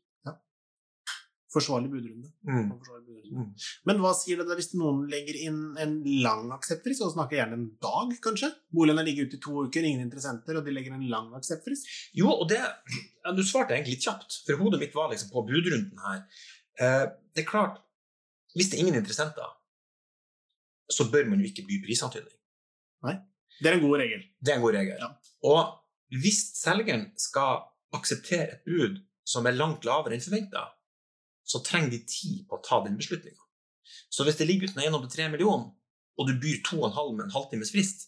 Forsvarlig 1.53 1.91
budrunde. 1.93 2.31
Mm. 2.47 2.67
Forsvarlig 2.73 3.05
budrunde. 3.07 3.65
Men 3.89 4.01
hva 4.03 4.11
sier 4.17 4.41
det 4.41 4.47
da 4.49 4.57
hvis 4.57 4.71
noen 4.75 5.03
legger 5.11 5.39
inn 5.45 5.61
en 5.81 5.95
lang 6.25 6.51
akseptfrist, 6.55 7.05
og 7.05 7.13
snakker 7.15 7.39
gjerne 7.39 7.59
en 7.59 7.69
dag, 7.83 8.13
kanskje? 8.25 8.51
Boligen 8.73 9.01
har 9.01 9.07
ligget 9.07 9.29
ute 9.29 9.39
i 9.39 9.43
to 9.47 9.55
uker, 9.67 9.87
ingen 9.87 10.05
interessenter, 10.05 10.59
og 10.59 10.67
de 10.67 10.75
legger 10.75 10.97
en 10.97 11.07
lang 11.11 11.31
akseptfrist? 11.37 11.89
Jo, 12.17 12.31
og 12.33 12.47
det 12.51 12.59
ja, 12.59 13.33
Du 13.37 13.43
svarte 13.45 13.77
egentlig 13.77 13.97
litt 13.97 14.07
kjapt, 14.09 14.41
for 14.47 14.61
hodet 14.61 14.81
mitt 14.81 14.95
var 14.97 15.11
liksom 15.13 15.31
på 15.33 15.45
budrunden 15.49 16.05
her. 16.07 16.23
Eh, 16.81 17.03
det 17.33 17.45
er 17.45 17.49
klart, 17.49 17.81
hvis 18.57 18.69
det 18.69 18.79
er 18.79 18.87
ingen 18.87 19.01
interessenter, 19.01 19.53
så 20.91 21.07
bør 21.09 21.29
man 21.31 21.41
jo 21.41 21.49
ikke 21.49 21.65
by 21.65 21.79
prisantydning. 21.85 22.37
Det 23.61 23.69
er 23.69 23.77
en 23.77 23.85
god 23.85 23.99
regel. 24.01 24.23
Det 24.41 24.51
er 24.51 24.59
en 24.59 24.65
god 24.65 24.75
regel. 24.75 24.97
Ja. 24.99 25.09
Og 25.49 26.19
hvis 26.21 26.39
selgeren 26.57 27.05
skal 27.19 27.65
akseptere 27.93 28.57
et 28.57 28.63
bud 28.65 29.01
som 29.27 29.45
er 29.47 29.57
langt 29.57 29.85
lavere 29.87 30.17
enn 30.17 30.23
forventa, 30.23 30.65
så 31.43 31.61
trenger 31.65 31.91
de 31.93 31.99
tid 32.07 32.43
på 32.49 32.57
å 32.57 32.63
ta 32.63 32.81
den 32.85 32.97
beslutninga. 32.99 33.39
Så 34.09 34.23
hvis 34.25 34.37
det 34.39 34.47
ligger 34.47 34.69
uten 34.69 34.79
en 34.79 34.85
eiendom 34.87 35.03
til 35.07 35.17
3 35.19 35.29
millioner, 35.33 35.71
og 36.17 36.27
du 36.29 36.33
byr 36.39 36.61
2,5 36.65 37.15
med 37.17 37.25
en 37.27 37.33
halvtimes 37.35 37.71
frist, 37.73 38.07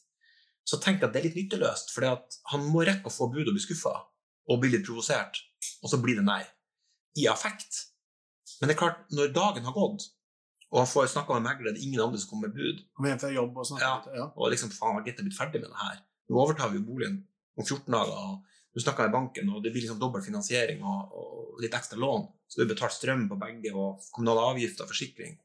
så 0.65 0.79
tenk 0.81 1.03
at 1.05 1.13
det 1.13 1.19
er 1.21 1.27
litt 1.27 1.37
nytteløst, 1.39 1.91
for 1.93 2.05
han 2.51 2.67
må 2.71 2.85
rekke 2.87 3.09
å 3.09 3.13
få 3.13 3.27
bud 3.33 3.47
og 3.47 3.53
bli 3.57 3.61
skuffa 3.63 3.93
og 4.49 4.59
bli 4.61 4.71
litt 4.73 4.85
provosert, 4.85 5.37
og 5.81 5.89
så 5.91 5.97
blir 6.01 6.19
det 6.19 6.25
nei. 6.25 6.41
I 7.17 7.27
affekt. 7.31 7.83
Men 8.59 8.69
det 8.69 8.75
er 8.75 8.79
klart, 8.81 9.05
når 9.15 9.31
dagen 9.33 9.65
har 9.65 9.73
gått, 9.75 10.07
og 10.71 10.81
han 10.81 10.89
får 10.89 11.07
snakka 11.13 11.37
med 11.37 11.45
megler, 11.47 11.73
det 11.73 11.81
er 11.81 11.87
ingen 11.87 12.01
andre 12.03 12.19
som 12.21 12.29
kommer 12.33 12.49
med 12.49 12.57
bud, 12.57 12.81
Kommer 12.95 13.11
hjem 13.13 13.21
fra 13.21 13.31
jobb 13.33 13.57
og 13.57 13.67
snakker 13.69 13.85
Ja. 13.85 13.95
litt. 14.05 14.15
Ja. 14.19 14.25
og 14.35 14.51
liksom 14.51 14.71
faen, 14.73 14.95
har 14.97 15.05
Gitte 15.05 15.23
blitt 15.23 15.37
ferdig 15.37 15.61
med 15.61 15.69
det 15.69 15.81
her? 15.81 16.01
Nå 16.29 16.41
overtar 16.41 16.69
vi 16.71 16.77
jo 16.79 16.85
boligen 16.89 17.21
om 17.57 17.63
14 17.65 17.91
dager, 17.91 18.11
og 18.11 18.43
du 18.75 18.81
snakker 18.83 19.07
i 19.07 19.13
banken, 19.13 19.49
og 19.55 19.63
det 19.63 19.71
blir 19.71 19.85
liksom 19.85 19.99
dobbel 20.01 20.21
finansiering 20.25 20.81
og, 20.83 21.13
og 21.15 21.61
litt 21.63 21.73
ekstra 21.77 21.97
lån, 22.01 22.25
så 22.51 22.59
du 22.61 22.67
betaler 22.73 22.91
strøm 22.91 23.25
på 23.31 23.37
begge, 23.39 23.71
og 23.73 24.03
kommunale 24.11 24.43
avgifter 24.51 24.83
og 24.85 24.91
forsikring. 24.91 25.37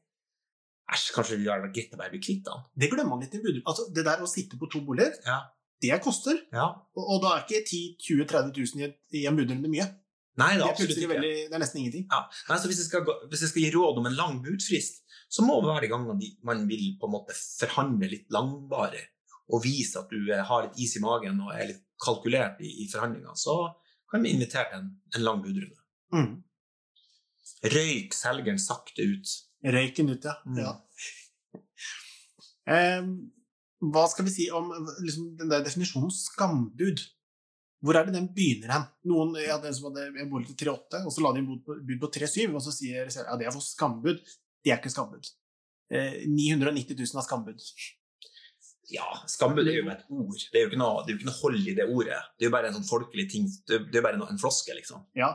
Æsj, 0.91 1.07
kanskje 1.15 1.37
det 1.39 1.47
hadde 1.47 1.63
vært 1.69 1.75
greit 1.77 1.93
å 1.95 1.99
bare 2.01 2.11
bli 2.11 2.19
kvitt 2.19 2.43
den? 2.49 2.63
Det 2.83 2.89
glemmer 2.91 3.13
man 3.15 3.21
litt 3.23 3.35
i 3.37 3.39
budrunde. 3.39 3.63
Altså, 3.71 3.85
det 3.95 4.03
der 4.03 4.19
å 4.25 4.27
sitte 4.27 4.59
på 4.59 4.67
to 4.73 4.81
boliger, 4.83 5.15
Ja. 5.25 5.37
det 5.81 6.01
koster. 6.03 6.41
ja. 6.51 6.65
Og, 6.97 7.03
og 7.15 7.21
da 7.23 7.37
er 7.37 7.45
ikke 7.45 7.63
10 7.63 7.95
20 8.09 8.27
30 8.27 8.51
000 8.75 8.91
i, 9.15 9.25
en 9.25 9.39
budrunde 9.39 9.71
mye. 9.71 9.87
Nei, 10.41 10.51
det 10.57 10.63
er 10.65 10.69
absolutt 10.71 10.97
ikke. 10.97 11.09
veldig, 11.13 11.31
det 11.47 11.55
er 11.55 11.63
nesten 11.63 11.79
ingenting. 11.81 12.05
Ja. 12.11 12.25
Nei, 12.49 12.57
så 12.59 12.67
hvis 12.67 12.81
jeg, 12.83 12.89
skal, 12.91 13.07
hvis 13.31 13.41
jeg 13.45 13.51
skal 13.53 13.63
gi 13.63 13.71
råd 13.77 13.99
om 14.03 14.05
en 14.11 14.15
lang 14.19 14.37
budfrist, 14.43 15.01
så 15.31 15.43
må 15.47 15.57
de 15.63 15.87
gangene 15.87 16.29
man 16.43 16.67
vil 16.67 16.85
på 16.99 17.07
en 17.07 17.15
måte 17.15 17.35
forhandle 17.39 18.09
litt 18.11 18.27
langvarig, 18.35 19.05
og 19.51 19.63
vise 19.65 19.99
at 19.99 20.11
du 20.11 20.31
eh, 20.31 20.43
har 20.47 20.65
litt 20.65 20.79
is 20.81 20.95
i 20.97 21.03
magen 21.03 21.41
og 21.43 21.53
er 21.55 21.71
litt 21.73 21.83
kalkulert 22.01 22.61
i, 22.63 22.71
i 22.83 22.87
forhandlingene, 22.91 23.35
så 23.37 23.57
kan 24.11 24.23
vi 24.23 24.33
invitere 24.35 24.69
til 24.71 24.81
en, 24.81 24.89
en 25.15 25.25
lang 25.25 25.43
budrunde. 25.43 25.77
Mm. 26.15 26.31
Røyk 27.71 28.15
selgeren 28.17 28.59
sakte 28.61 29.05
ut. 29.05 29.35
Røyken 29.75 30.11
ut, 30.11 30.25
ja. 30.25 30.35
Mm. 30.47 30.59
ja. 30.63 30.73
Eh, 32.71 33.05
hva 33.91 34.05
skal 34.09 34.27
vi 34.27 34.33
si 34.33 34.47
om 34.53 34.69
liksom, 35.01 35.33
den 35.39 35.51
der 35.51 35.63
definisjonen 35.65 36.11
skambud? 36.13 37.01
Hvor 37.81 37.97
er 37.97 38.05
det 38.05 38.13
den 38.13 38.29
begynner 38.35 38.75
hen? 38.75 38.83
Noen 39.09 39.33
jeg 39.39 39.49
hadde 39.49 39.71
en 39.71 39.77
som 39.77 39.87
hadde 39.89 40.09
en 40.21 40.29
bolig 40.29 40.51
til 40.51 40.67
3,8, 40.67 41.01
og 41.01 41.13
så 41.13 41.23
la 41.23 41.31
de 41.33 41.41
inn 41.41 41.49
bud 41.49 41.63
på, 41.65 41.77
bud 41.87 42.03
på 42.03 42.11
3,7, 42.19 42.43
og 42.51 42.61
så 42.61 42.73
sier 42.75 43.09
selgeren 43.09 43.33
ja, 43.33 43.39
det 43.41 43.47
er 43.49 43.55
for 43.55 43.65
skambud. 43.65 44.21
Det 44.61 44.73
er 44.73 44.77
ikke 44.77 44.93
skambud. 44.93 45.31
Eh, 45.89 46.21
990 46.29 46.93
000 46.99 47.21
er 47.21 47.25
skambud. 47.25 47.65
Ja, 48.91 49.05
skambud 49.31 49.67
er 49.67 49.77
jo 49.77 49.89
et 49.91 50.03
ord. 50.11 50.35
Det 50.51 50.59
er 50.59 50.65
jo 50.65 50.69
ikke 50.71 50.79
noe, 50.81 51.03
det 51.05 51.13
jo 51.15 51.19
ikke 51.21 51.29
noe 51.29 51.39
hold 51.41 51.67
i 51.67 51.73
det 51.77 51.85
ordet. 51.87 52.17
Det 52.37 52.45
er 52.45 52.49
jo 52.49 52.55
bare 52.55 52.67
en 52.71 52.75
sånn 52.75 52.87
folkelig 52.89 53.25
ting. 53.31 53.45
Det 53.67 53.77
er 53.79 53.97
er 54.01 54.03
bare 54.03 54.19
noe, 54.19 54.27
en 54.33 54.39
floske, 54.41 54.75
liksom. 54.75 55.05
Ja. 55.15 55.31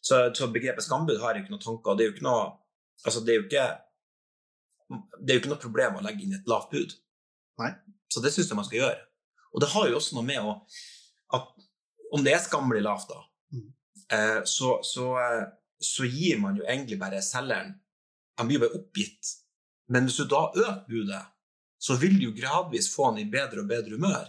Så, 0.00 0.20
så 0.34 0.46
begrepet 0.54 0.84
skambud 0.86 1.18
har 1.20 1.34
jeg 1.34 1.44
ikke 1.44 1.54
noen 1.56 1.64
tanker. 1.64 1.96
Det 1.98 2.04
er 2.04 2.10
jo 2.10 2.16
ikke 2.16 2.28
noe 2.28 2.46
Altså, 3.06 3.20
det 3.22 3.30
er 3.30 3.36
jo 3.38 3.44
ikke 3.46 3.64
Det 5.20 5.30
er 5.30 5.36
jo 5.36 5.40
ikke 5.42 5.50
noe 5.52 5.62
problem 5.62 5.98
å 5.98 6.04
legge 6.06 6.24
inn 6.24 6.34
et 6.34 6.48
lavt 6.50 6.70
bud. 6.72 6.94
Nei. 7.62 7.72
Så 8.10 8.22
det 8.24 8.32
syns 8.34 8.48
jeg 8.50 8.56
man 8.58 8.66
skal 8.66 8.80
gjøre. 8.80 9.02
Og 9.54 9.62
det 9.62 9.68
har 9.74 9.88
jo 9.90 9.98
også 9.98 10.16
noe 10.16 10.26
med 10.26 10.40
å 10.42 10.54
at 11.38 11.50
Om 12.14 12.24
det 12.24 12.32
er 12.34 12.40
skammelig 12.46 12.82
lavt, 12.86 13.10
da, 13.10 13.24
Mm. 13.52 13.72
eh, 14.12 14.40
så, 14.44 14.78
så, 14.84 15.04
eh, 15.20 15.44
så 15.80 16.04
gir 16.08 16.38
man 16.40 16.56
jo 16.56 16.64
egentlig 16.68 16.98
bare 17.00 17.20
selgeren 17.24 17.74
Han 18.38 18.46
blir 18.48 18.58
jo 18.58 18.64
bare 18.66 18.78
oppgitt. 18.80 19.30
Men 19.88 20.04
hvis 20.04 20.16
du 20.20 20.24
da 20.28 20.42
øker 20.54 20.84
budet, 20.88 21.22
så 21.78 21.96
vil 22.00 22.16
du 22.18 22.26
jo 22.28 22.34
gradvis 22.36 22.90
få 22.94 23.10
han 23.10 23.20
i 23.22 23.28
bedre 23.30 23.62
og 23.62 23.70
bedre 23.70 23.94
humør. 23.98 24.26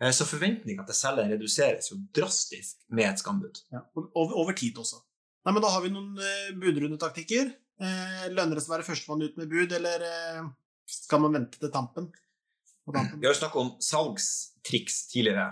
Eh, 0.00 0.10
Så 0.14 0.26
forventninga 0.26 0.84
til 0.86 0.94
selgeren 0.98 1.32
reduseres 1.34 1.90
jo 1.90 1.98
drastisk 2.14 2.76
med 2.88 3.08
et 3.10 3.22
skambud. 3.22 3.60
Ja. 3.72 3.82
Over, 3.96 4.34
over 4.44 4.52
tid 4.58 4.78
også. 4.78 5.00
Nei, 5.44 5.52
men 5.52 5.62
Da 5.62 5.70
har 5.74 5.82
vi 5.84 5.92
noen 5.92 6.18
eh, 6.18 6.52
budrundetaktikker. 6.60 7.50
Eh, 7.82 8.28
lønner 8.30 8.54
det 8.56 8.62
seg 8.64 8.70
å 8.70 8.76
være 8.76 8.86
førstemann 8.86 9.24
ut 9.26 9.36
med 9.40 9.50
bud, 9.50 9.72
eller 9.76 10.04
eh, 10.06 10.44
skal 10.86 11.20
man 11.24 11.34
vente 11.40 11.58
til 11.60 11.72
tampen? 11.74 12.10
Tampen? 12.86 13.18
Vi 13.20 13.26
har 13.26 13.34
jo 13.34 13.40
snakka 13.40 13.60
om 13.60 13.74
salgstriks 13.82 15.06
tidligere. 15.12 15.50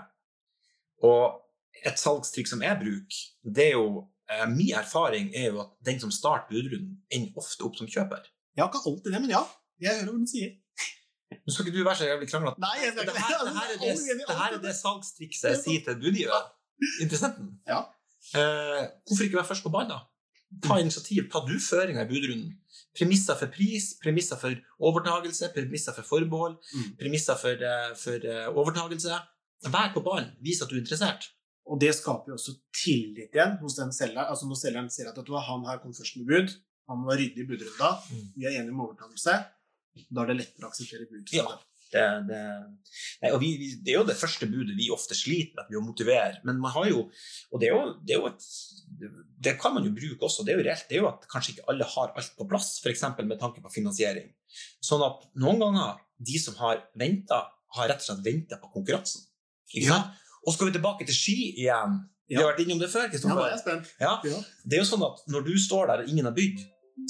Og 1.03 1.39
et 1.83 1.99
salgstriks 1.99 2.53
som 2.53 2.63
jeg 2.63 2.79
bruker, 2.79 3.21
det 3.43 3.65
er 3.71 3.75
jo 3.75 3.87
eh, 4.31 4.45
Min 4.49 4.71
erfaring 4.79 5.31
er 5.35 5.49
jo 5.51 5.61
at 5.65 5.73
den 5.83 5.99
som 5.99 6.13
starter 6.13 6.53
budrunden, 6.53 7.01
ender 7.11 7.41
ofte 7.43 7.65
opp 7.67 7.75
som 7.79 7.89
kjøper. 7.89 8.23
Har 8.57 8.69
ikke 8.69 8.83
alltid 8.87 9.11
det, 9.11 9.21
men 9.25 9.33
ja. 9.33 9.43
Jeg 9.83 9.99
hører 9.99 10.13
hva 10.13 10.21
du 10.23 10.29
sier. 10.29 10.51
Nå 11.45 11.53
skal 11.53 11.65
ikke 11.67 11.77
du 11.77 11.83
være 11.87 11.99
så 12.01 12.05
jævlig 12.09 12.27
kranglete. 12.31 12.59
Nei, 12.63 12.75
jeg 12.83 12.91
skal 12.93 13.05
Det 13.09 13.13
her, 13.17 13.43
det, 13.47 13.53
her 13.57 13.67
er 13.73 13.77
det, 13.83 14.27
det 14.29 14.37
her 14.41 14.53
er 14.57 14.61
det 14.67 14.75
salgstrikset 14.79 15.49
jeg 15.51 15.59
sier 15.65 15.81
til 15.87 15.95
budgiver. 16.03 16.43
Interessenten. 17.03 17.47
Ja. 17.67 17.79
Eh, 18.39 18.81
hvorfor 19.07 19.23
ikke 19.27 19.39
være 19.41 19.49
først 19.51 19.63
på 19.67 19.71
banen, 19.73 19.89
da? 19.93 19.99
Ta 20.67 20.77
initiativ. 20.81 21.29
Ta 21.33 21.39
du 21.47 21.55
føringa 21.59 22.03
i 22.05 22.09
budrunden. 22.09 22.51
Premisser 22.97 23.35
for 23.39 23.49
pris, 23.55 23.93
premisser 24.03 24.37
for 24.37 24.53
overtagelse, 24.79 25.49
premisser 25.55 25.93
for 25.97 26.05
forbehold, 26.11 26.55
Mm. 26.75 26.89
premisser 26.99 27.35
for, 27.43 27.55
eh, 27.71 27.95
for 28.03 28.17
eh, 28.33 28.47
overtagelse. 28.53 29.13
Vær 29.75 29.93
på 29.93 30.03
ballen. 30.03 30.31
Vis 30.43 30.61
at 30.61 30.69
du 30.69 30.75
er 30.75 30.81
interessert. 30.83 31.23
Og 31.65 31.79
det 31.81 31.95
skaper 31.95 32.27
jo 32.27 32.33
også 32.37 32.53
tillit 32.83 33.31
igjen 33.33 33.57
hos 33.61 33.75
den 33.79 33.91
selgeren. 33.93 34.27
Altså 34.29 34.45
Når 34.45 34.55
selgeren 34.59 34.89
ser 34.91 35.07
at 35.09 35.17
at 35.17 35.27
han 35.47 35.65
her 35.65 35.77
kom 35.79 35.93
først 35.93 36.17
med 36.17 36.25
bud, 36.27 36.49
han 36.89 37.05
var 37.07 37.15
ryddig 37.17 37.39
i 37.43 37.47
budrunda, 37.47 37.89
Mm. 38.11 38.27
vi 38.35 38.45
er 38.45 38.49
enige 38.59 38.69
om 38.75 38.81
overtakelse, 38.85 39.33
da 40.09 40.23
er 40.23 40.31
det 40.31 40.39
lettere 40.41 40.67
å 40.67 40.71
akseptere 40.73 41.07
bud. 41.09 41.31
Ja. 41.35 41.45
Det, 41.93 42.03
det, 42.25 42.37
nei, 43.21 43.29
og 43.29 43.37
vi, 43.43 43.51
vi, 43.61 43.67
det 43.85 43.91
er 43.93 43.99
jo 43.99 44.05
det 44.07 44.15
første 44.17 44.47
budet 44.49 44.73
vi 44.73 44.87
ofte 44.89 45.13
sliter 45.13 45.53
med, 45.59 45.65
at 45.67 45.69
vi 45.69 45.77
å 45.77 45.83
motivere. 45.85 46.39
Men 46.47 46.57
man 46.61 46.73
har 46.73 46.87
jo 46.89 47.03
Og 47.53 47.61
det 47.61 47.67
er 47.69 47.75
jo, 47.75 47.91
det 48.01 48.15
er 48.15 48.23
jo 48.23 48.31
et 48.31 48.47
Det 49.45 49.53
kan 49.61 49.75
man 49.75 49.85
jo 49.85 49.91
bruke 49.93 50.25
også. 50.25 50.45
Det 50.47 50.55
er 50.55 50.57
jo 50.57 50.65
reelt. 50.65 50.87
Det 50.89 50.97
er 50.97 51.03
jo 51.03 51.09
at 51.11 51.27
kanskje 51.29 51.53
ikke 51.53 51.67
alle 51.69 51.85
har 51.91 52.15
alt 52.17 52.33
på 52.39 52.47
plass, 52.49 52.71
f.eks. 52.81 53.03
med 53.21 53.37
tanke 53.41 53.61
på 53.61 53.73
finansiering. 53.75 54.31
Sånn 54.81 55.05
at 55.05 55.27
noen 55.43 55.61
ganger 55.61 56.01
de 56.17 56.39
som 56.41 56.57
har 56.63 56.81
venta, 56.97 57.43
har 57.77 57.89
rett 57.91 58.01
og 58.01 58.07
slett 58.09 58.25
venta 58.25 58.57
på 58.61 58.71
konkurransen. 58.73 59.27
Ja. 59.77 59.99
Og 60.47 60.55
skal 60.55 60.69
vi 60.69 60.75
tilbake 60.79 61.05
til 61.09 61.17
ski 61.17 61.37
igjen. 61.53 61.99
Vi 62.29 62.37
har 62.39 62.49
vært 62.53 62.63
innom 62.65 62.79
det 62.81 62.89
før. 62.89 63.09
Kristoffer. 63.11 63.53
er. 63.53 63.87
Ja, 64.01 64.13
Ja. 64.25 64.41
det 64.65 64.77
er 64.77 64.81
jo 64.81 64.89
sånn 64.89 65.05
at 65.05 65.21
når 65.29 65.45
du 65.45 65.53
står 65.61 65.91
der 65.91 66.03
og 66.03 66.09
ingen 66.09 66.25
har 66.25 66.33
bygd, 66.33 66.61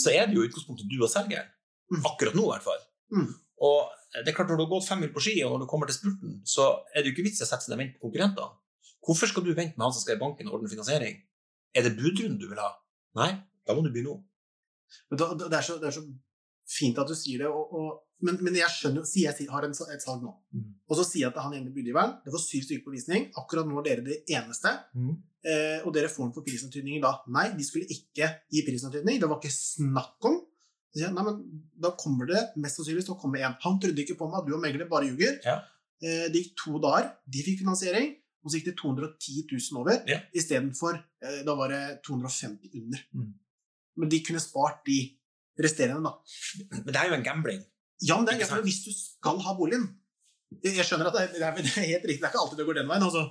så 0.02 0.12
er 0.12 0.28
det 0.28 0.36
jo 0.36 0.44
i 0.44 0.50
utgangspunktet 0.50 0.90
du 0.90 0.98
og 1.04 1.12
selgeren. 1.12 1.48
Mm. 1.92 2.02
Akkurat 2.10 2.36
nå, 2.38 2.46
i 2.48 2.52
hvert 2.54 2.66
fall. 2.68 2.82
Mm. 3.14 3.28
Og 3.68 3.80
det 4.24 4.32
er 4.32 4.36
klart, 4.38 4.50
når 4.52 4.60
du 4.60 4.64
har 4.66 4.72
gått 4.74 4.88
fem 4.88 5.00
mil 5.04 5.12
på 5.14 5.22
ski, 5.24 5.36
og 5.44 5.56
når 5.56 5.66
du 5.66 5.70
kommer 5.72 5.90
til 5.90 5.98
spurten, 5.98 6.40
så 6.48 6.70
er 6.94 7.02
det 7.02 7.12
jo 7.12 7.16
ikke 7.16 7.28
vits 7.28 7.42
i 7.42 7.46
å 7.46 7.50
sette 7.50 7.66
seg 7.66 7.74
ned 7.74 7.78
og 7.78 7.84
vente 7.84 8.00
på 8.00 8.08
konkurrentene. 8.08 8.50
Hvorfor 9.04 9.30
skal 9.32 9.44
du 9.46 9.52
vente 9.54 9.76
med 9.78 9.86
han 9.86 9.94
som 9.96 10.04
skal 10.04 10.18
i 10.18 10.22
banken 10.22 10.50
og 10.50 10.60
ordne 10.60 10.72
finansiering? 10.72 11.18
Er 11.76 11.88
det 11.88 11.96
budrunden 11.98 12.38
du 12.40 12.48
vil 12.50 12.62
ha? 12.62 12.70
Nei, 13.20 13.32
da 13.68 13.76
må 13.76 13.84
du 13.84 13.92
begynne 13.92 14.14
nå. 14.14 14.22
Det, 15.12 15.20
så, 15.66 15.80
det 15.82 15.90
er 15.90 15.96
så 15.96 16.04
fint 16.70 17.00
at 17.02 17.10
du 17.10 17.16
sier 17.18 17.44
det, 17.44 17.50
og, 17.50 17.74
og, 17.74 17.88
men, 18.24 18.38
men 18.46 18.56
jeg 18.58 18.70
skjønner 18.72 19.02
jo 19.04 19.24
jeg 19.24 19.50
har 19.52 19.66
en, 19.68 19.74
et 19.74 20.06
salg 20.06 20.24
nå, 20.24 20.34
Mm. 20.54 20.68
og 20.86 20.98
så 21.00 21.04
sier 21.08 21.26
jeg 21.26 21.34
til 21.34 21.42
han 21.42 21.56
ene 21.58 21.72
budgiveren 21.74 22.12
det 22.22 22.30
var 22.30 22.42
syv 22.44 22.62
stykker 22.68 22.86
på 22.86 22.92
visning, 22.94 23.24
akkurat 23.42 23.66
nå 23.66 23.80
er 23.82 23.88
dere 23.88 24.04
det 24.06 24.20
eneste, 24.38 24.70
eh, 25.50 25.80
og 25.82 25.90
dere 25.96 26.12
får 26.14 26.28
den 26.28 26.34
for 26.36 26.46
prisantydningen 26.46 27.02
da. 27.04 27.16
Nei, 27.34 27.48
de 27.58 27.66
skulle 27.66 27.90
ikke 27.90 28.30
gi 28.54 28.62
prisantydning, 28.68 29.18
det 29.20 29.30
var 29.32 29.42
ikke 29.42 29.52
snakk 29.56 30.30
om. 30.30 30.38
Så 30.94 31.00
sier 31.00 31.08
jeg, 31.08 31.16
nei, 31.18 31.24
men 31.26 31.40
da 31.82 31.90
kommer 31.98 32.28
det 32.30 32.42
mest 32.62 32.78
sannsynligvis 32.78 33.08
til 33.10 33.16
å 33.16 33.22
komme 33.22 33.40
en. 33.42 33.56
Han 33.64 33.80
trodde 33.82 34.04
ikke 34.04 34.18
på 34.20 34.28
meg 34.30 34.46
du 34.46 34.54
og 34.54 34.62
megler 34.62 34.86
bare 34.92 35.08
ljuger. 35.10 35.40
Ja. 35.46 35.56
Eh, 36.04 36.28
det 36.30 36.44
gikk 36.44 36.54
to 36.62 36.78
dager, 36.84 37.08
de 37.34 37.42
fikk 37.48 37.64
finansiering, 37.64 38.12
og 38.44 38.52
så 38.52 38.60
gikk 38.60 38.68
det 38.70 38.76
210 38.82 39.46
000 39.50 39.80
over, 39.82 40.02
Ja. 40.12 40.20
istedenfor 40.36 41.00
eh, 41.00 41.40
da 41.48 41.56
var 41.58 41.72
det 41.74 41.82
250 42.06 42.74
under. 42.82 43.02
Mm. 43.16 43.32
Men 43.98 44.10
de 44.12 44.20
kunne 44.28 44.42
spart 44.44 44.84
de 44.86 45.00
resterende, 45.64 46.04
da. 46.04 46.14
Men 46.84 46.92
det 46.92 47.00
er 47.02 47.10
jo 47.10 47.18
en 47.18 47.26
gambling. 47.26 47.64
Ja, 48.04 48.18
men 48.18 48.28
det 48.28 48.36
er 48.36 48.44
gambling 48.44 48.68
hvis 48.68 48.84
du 48.86 48.92
skal 48.94 49.40
ha 49.46 49.54
boligen. 49.58 49.88
Jeg 50.62 50.86
skjønner 50.86 51.10
at 51.10 51.18
det 51.18 51.42
er, 51.42 51.56
det 51.58 51.72
er 51.74 51.90
helt 51.96 52.06
riktig, 52.06 52.22
det 52.22 52.28
er 52.28 52.34
ikke 52.36 52.44
alltid 52.44 52.62
det 52.62 52.68
går 52.70 52.80
den 52.84 52.92
veien, 52.92 53.08
altså. 53.10 53.24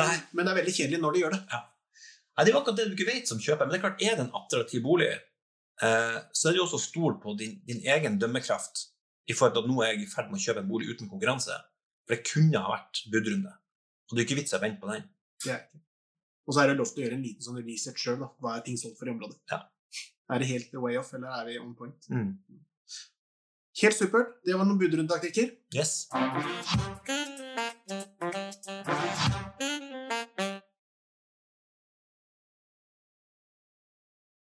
Nei. 0.00 0.14
Men 0.34 0.46
det 0.48 0.54
er 0.54 0.58
veldig 0.62 0.74
kjedelig 0.74 0.98
når 1.04 1.14
de 1.14 1.22
gjør 1.22 1.36
det. 1.36 1.42
Nei, 1.54 2.42
det 2.42 2.50
er 2.50 2.54
jo 2.56 2.60
akkurat 2.64 2.80
det 2.80 2.88
du 2.90 2.96
ikke 2.96 3.10
vet 3.12 3.30
som 3.30 3.38
kjøper. 3.38 3.68
Men 3.68 3.74
det 3.76 3.78
er 3.78 3.84
klart, 3.84 4.00
er 4.02 4.16
det 4.18 4.24
en 4.24 4.34
attraktiv 4.40 4.82
bolig, 4.82 5.12
eh, 5.82 6.18
så 6.32 6.48
er 6.48 6.54
det 6.54 6.60
jo 6.60 6.66
også 6.68 6.80
å 6.80 6.84
stole 6.84 7.18
på 7.22 7.34
din, 7.40 7.56
din 7.66 7.82
egen 7.94 8.18
dømmekraft 8.20 8.88
i 9.26 9.36
forhold 9.36 9.56
til 9.56 9.64
at 9.64 9.70
nå 9.70 9.80
er 9.82 9.94
jeg 9.94 10.04
i 10.04 10.10
ferd 10.10 10.30
med 10.30 10.40
å 10.40 10.44
kjøpe 10.44 10.62
en 10.64 10.70
bolig 10.70 10.90
uten 10.92 11.10
konkurranse. 11.10 11.56
For 12.04 12.16
det 12.16 12.28
kunne 12.28 12.60
ha 12.60 12.74
vært 12.74 13.04
budrunde. 13.12 13.54
Og 14.10 14.16
det 14.16 14.22
er 14.22 14.28
ikke 14.28 14.40
vits 14.42 14.52
i 14.52 14.58
å 14.58 14.62
vente 14.62 14.82
på 14.82 14.90
den. 14.92 15.06
Er. 15.48 15.64
Og 16.44 16.52
så 16.52 16.62
er 16.62 16.70
det 16.70 16.76
lov 16.76 16.90
til 16.92 17.00
å 17.00 17.06
gjøre 17.06 17.16
en 17.16 17.24
liten 17.24 17.46
sånn 17.46 17.62
research 17.64 18.02
sjøl. 18.04 18.26
Hva 18.42 18.58
er 18.58 18.66
ting 18.66 18.76
solgt 18.80 19.00
for 19.00 19.08
i 19.08 19.14
området? 19.14 19.38
Ja. 19.52 19.62
Er 20.32 20.40
det 20.40 20.48
helt 20.48 20.76
way 20.80 20.96
off, 21.00 21.12
eller 21.16 21.32
er 21.32 21.48
vi 21.48 21.58
on 21.60 21.74
point? 21.76 22.08
Mm. 22.12 22.36
Helt 23.80 23.96
supert. 23.96 24.36
Det 24.44 24.56
var 24.56 24.68
noen 24.68 24.80
budrundetaktikker. 24.80 25.56
Yes. 25.74 26.04